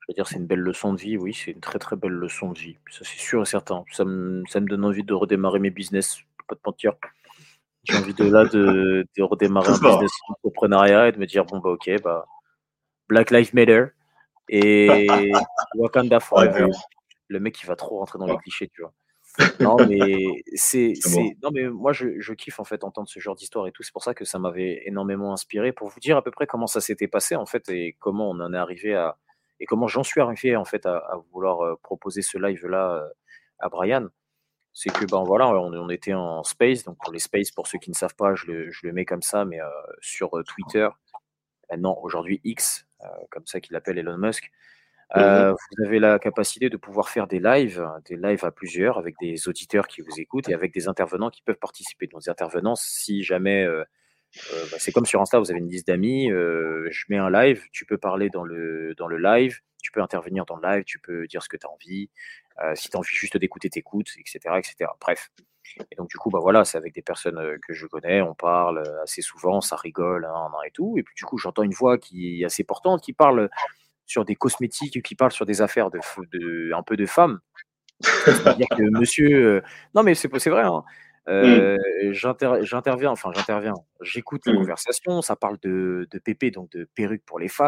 je 0.00 0.06
veux 0.08 0.14
dire, 0.14 0.28
c'est 0.28 0.36
une 0.36 0.46
belle 0.46 0.60
leçon 0.60 0.92
de 0.94 1.00
vie, 1.00 1.16
oui, 1.18 1.34
c'est 1.34 1.52
une 1.52 1.60
très, 1.60 1.78
très 1.78 1.96
belle 1.96 2.12
leçon 2.12 2.52
de 2.52 2.58
vie. 2.58 2.76
Ça, 2.90 3.00
c'est 3.04 3.18
sûr 3.18 3.42
et 3.42 3.46
certain. 3.46 3.84
Ça 3.92 4.04
me 4.04 4.44
ça 4.48 4.60
me 4.60 4.68
donne 4.68 4.84
envie 4.84 5.04
de 5.04 5.14
redémarrer 5.14 5.60
mes 5.60 5.70
business, 5.70 6.18
pas 6.48 6.56
te 6.56 6.60
mentir. 6.66 6.94
J'ai 7.84 7.96
envie 7.96 8.14
de 8.14 8.24
là, 8.26 8.44
de 8.46 9.06
de 9.16 9.22
redémarrer 9.22 9.70
un 9.72 9.78
business 9.78 10.12
entrepreneuriat 10.30 11.08
et 11.08 11.12
de 11.12 11.18
me 11.18 11.26
dire: 11.26 11.44
«Bon, 11.44 11.58
bah, 11.58 11.70
OK, 11.70 11.90
bah, 12.02 12.26
Black 13.08 13.30
lives 13.32 13.54
matter 13.54 13.86
et 14.50 15.30
Wakanda 15.76 16.20
forever». 16.20 16.68
Le 17.28 17.40
mec, 17.40 17.60
il 17.62 17.66
va 17.66 17.76
trop 17.76 17.98
rentrer 18.00 18.18
dans 18.18 18.26
les 18.26 18.34
Ouais. 18.34 18.42
clichés, 18.42 18.68
tu 18.74 18.82
vois? 18.82 18.92
Non, 19.60 19.80
mais 19.86 20.42
c'est 20.54 20.94
bon. 21.06 21.32
non, 21.42 21.50
mais 21.52 21.68
moi, 21.70 21.92
je 21.92 22.20
je 22.20 22.34
kiffe, 22.34 22.60
en 22.60 22.64
fait, 22.64 22.84
entendre 22.84 23.08
ce 23.08 23.20
genre 23.20 23.36
d'histoire 23.36 23.66
et 23.68 23.72
tout. 23.72 23.82
C'est 23.82 23.92
pour 23.92 24.04
ça 24.04 24.14
que 24.14 24.24
ça 24.26 24.38
m'avait 24.38 24.82
énormément 24.86 25.32
inspiré 25.32 25.72
pour 25.72 25.88
vous 25.88 26.00
dire 26.00 26.16
à 26.18 26.22
peu 26.24 26.30
près 26.32 26.46
comment 26.46 26.66
ça 26.68 26.80
s'était 26.82 27.08
passé, 27.08 27.36
en 27.36 27.46
fait 27.46 27.68
et 27.70 27.96
comment 28.00 28.30
on 28.30 28.40
en 28.40 28.52
est 28.54 28.58
arrivé 28.58 28.94
à 28.94 29.18
et 29.60 29.66
comment 29.66 29.88
j'en 29.88 30.02
suis 30.04 30.20
arrivé, 30.22 30.56
en 30.56 30.64
fait, 30.66 30.86
à 30.86 30.96
à 30.98 31.16
vouloir, 31.32 31.64
heu, 31.64 31.76
proposer 31.82 32.22
ce 32.22 32.38
live-là, 32.38 33.04
heu, 33.06 33.12
à 33.60 33.68
Brian. 33.70 34.08
C'est 34.76 34.90
que, 34.90 35.04
ben, 35.06 35.22
voilà, 35.22 35.48
on 35.50 35.72
on 35.72 35.88
était 35.88 36.14
en 36.14 36.42
space, 36.42 36.82
donc 36.82 36.98
pour 36.98 37.12
les 37.12 37.20
spaces, 37.20 37.52
pour 37.52 37.68
ceux 37.68 37.78
qui 37.78 37.90
ne 37.90 37.94
savent 37.94 38.16
pas, 38.16 38.34
je 38.34 38.46
le 38.46 38.70
je 38.72 38.80
le 38.86 38.92
mets 38.92 39.04
comme 39.04 39.22
ça, 39.22 39.44
mais 39.44 39.60
heu, 39.60 39.64
sur, 40.00 40.36
heu, 40.36 40.42
Twitter, 40.42 40.88
maintenant 41.70 41.98
aujourd'hui 42.02 42.40
X, 42.44 42.86
comme 43.30 43.46
ça 43.46 43.60
qu'il 43.60 43.74
l'appelle 43.74 43.98
Elon 43.98 44.18
Musk. 44.18 44.50
Mmh 45.16 45.20
mh. 45.20 45.20
Heu, 45.20 45.52
vous 45.52 45.84
avez 45.86 46.00
la 46.00 46.18
capacité 46.18 46.70
de 46.70 46.76
pouvoir 46.78 47.08
faire 47.10 47.26
des 47.28 47.40
lives, 47.40 47.86
des 48.06 48.16
lives 48.16 48.44
à 48.44 48.52
plusieurs 48.52 48.98
avec 48.98 49.16
des 49.20 49.48
auditeurs 49.48 49.88
qui 49.88 50.02
vous 50.02 50.20
écoutent 50.20 50.48
et 50.50 50.54
avec 50.54 50.74
des 50.74 50.88
intervenants 50.88 51.30
qui 51.30 51.42
peuvent 51.42 51.58
participer. 51.58 52.06
Donc 52.08 52.22
des 52.22 52.30
intervenants, 52.30 52.76
si 52.76 53.22
jamais, 53.24 53.66
bah, 53.66 54.78
c'est 54.78 54.92
comme 54.92 55.06
sur 55.06 55.20
Insta, 55.22 55.38
vous 55.40 55.50
avez 55.50 55.60
une 55.60 55.70
liste 55.70 55.88
d'amis, 55.88 56.28
je 56.30 57.04
mets 57.10 57.18
un 57.18 57.30
live, 57.30 57.64
tu 57.72 57.86
peux 57.86 57.98
parler 57.98 58.30
dans 58.30 58.44
le 58.44 58.94
dans 58.96 59.08
le 59.08 59.18
live, 59.18 59.60
tu 59.84 59.92
peux 59.92 60.02
intervenir 60.02 60.46
dans 60.46 60.56
le 60.56 60.62
live, 60.68 60.84
tu 60.84 60.98
peux 61.00 61.28
dire 61.28 61.44
ce 61.44 61.50
que 61.50 61.58
tu 61.58 61.66
as 61.68 61.70
envie. 61.70 62.10
Heu, 62.62 62.74
si 62.76 62.90
tu 62.90 62.96
as 62.96 63.00
envie 63.00 63.14
juste 63.14 63.36
d'écouter, 63.38 63.70
tu 63.70 63.80
écoutes 63.80 64.08
et 64.18 64.22
cetera 64.26 64.58
et 64.60 64.64
cetera. 64.64 64.96
Bref 65.00 65.30
et 65.92 65.96
donc 65.96 66.08
du 66.10 66.18
coup, 66.18 66.30
bah, 66.30 66.40
voilà, 66.42 66.64
c'est 66.64 66.78
avec 66.78 66.94
des 66.94 67.02
personnes, 67.02 67.38
heu, 67.38 67.58
que 67.66 67.74
je 67.74 67.86
connais, 67.86 68.22
on 68.22 68.34
parle, 68.34 68.78
heu, 68.80 69.00
assez 69.02 69.22
souvent, 69.22 69.60
ça 69.62 69.76
rigole, 69.76 70.22
nin 70.24 70.50
et 70.66 70.70
tout 70.72 70.96
et 70.98 71.02
puis 71.04 71.14
du 71.16 71.24
coup, 71.26 71.38
j'entends 71.38 71.62
une 71.64 71.72
voix 71.74 71.98
qui 71.98 72.42
est 72.42 72.46
assez 72.46 72.64
portante, 72.64 73.02
qui 73.02 73.12
parle, 73.14 73.50
sur 74.06 74.24
des 74.26 74.36
cosmétiques, 74.36 75.02
qui 75.02 75.14
parle 75.16 75.32
sur 75.32 75.46
des 75.46 75.62
affaires 75.62 75.90
de 75.90 76.00
de 76.32 76.72
un 76.74 76.82
peu 76.84 76.96
de 76.98 77.06
femmes. 77.06 77.40
C'est-à-dire 78.26 78.68
que 78.76 78.82
monsieur, 78.90 79.62
non 79.94 80.02
mais 80.02 80.14
c'est 80.14 80.28
vrai, 80.50 80.62
hein. 80.64 80.84
Mmh. 81.40 81.60
J'inter 82.12 82.58
j'interviens, 82.62 83.10
enfin 83.12 83.30
j'interviens, 83.34 83.74
j'écoute 84.02 84.42
la 84.46 84.52
Mmh. 84.52 84.56
conversation, 84.58 85.22
ça 85.22 85.36
parle 85.36 85.58
de 85.62 86.06
de 86.10 86.18
PP, 86.18 86.50
donc 86.52 86.70
de 86.72 86.84
perruques 86.94 87.24
pour 87.24 87.38
les 87.38 87.48
femmes. 87.48 87.62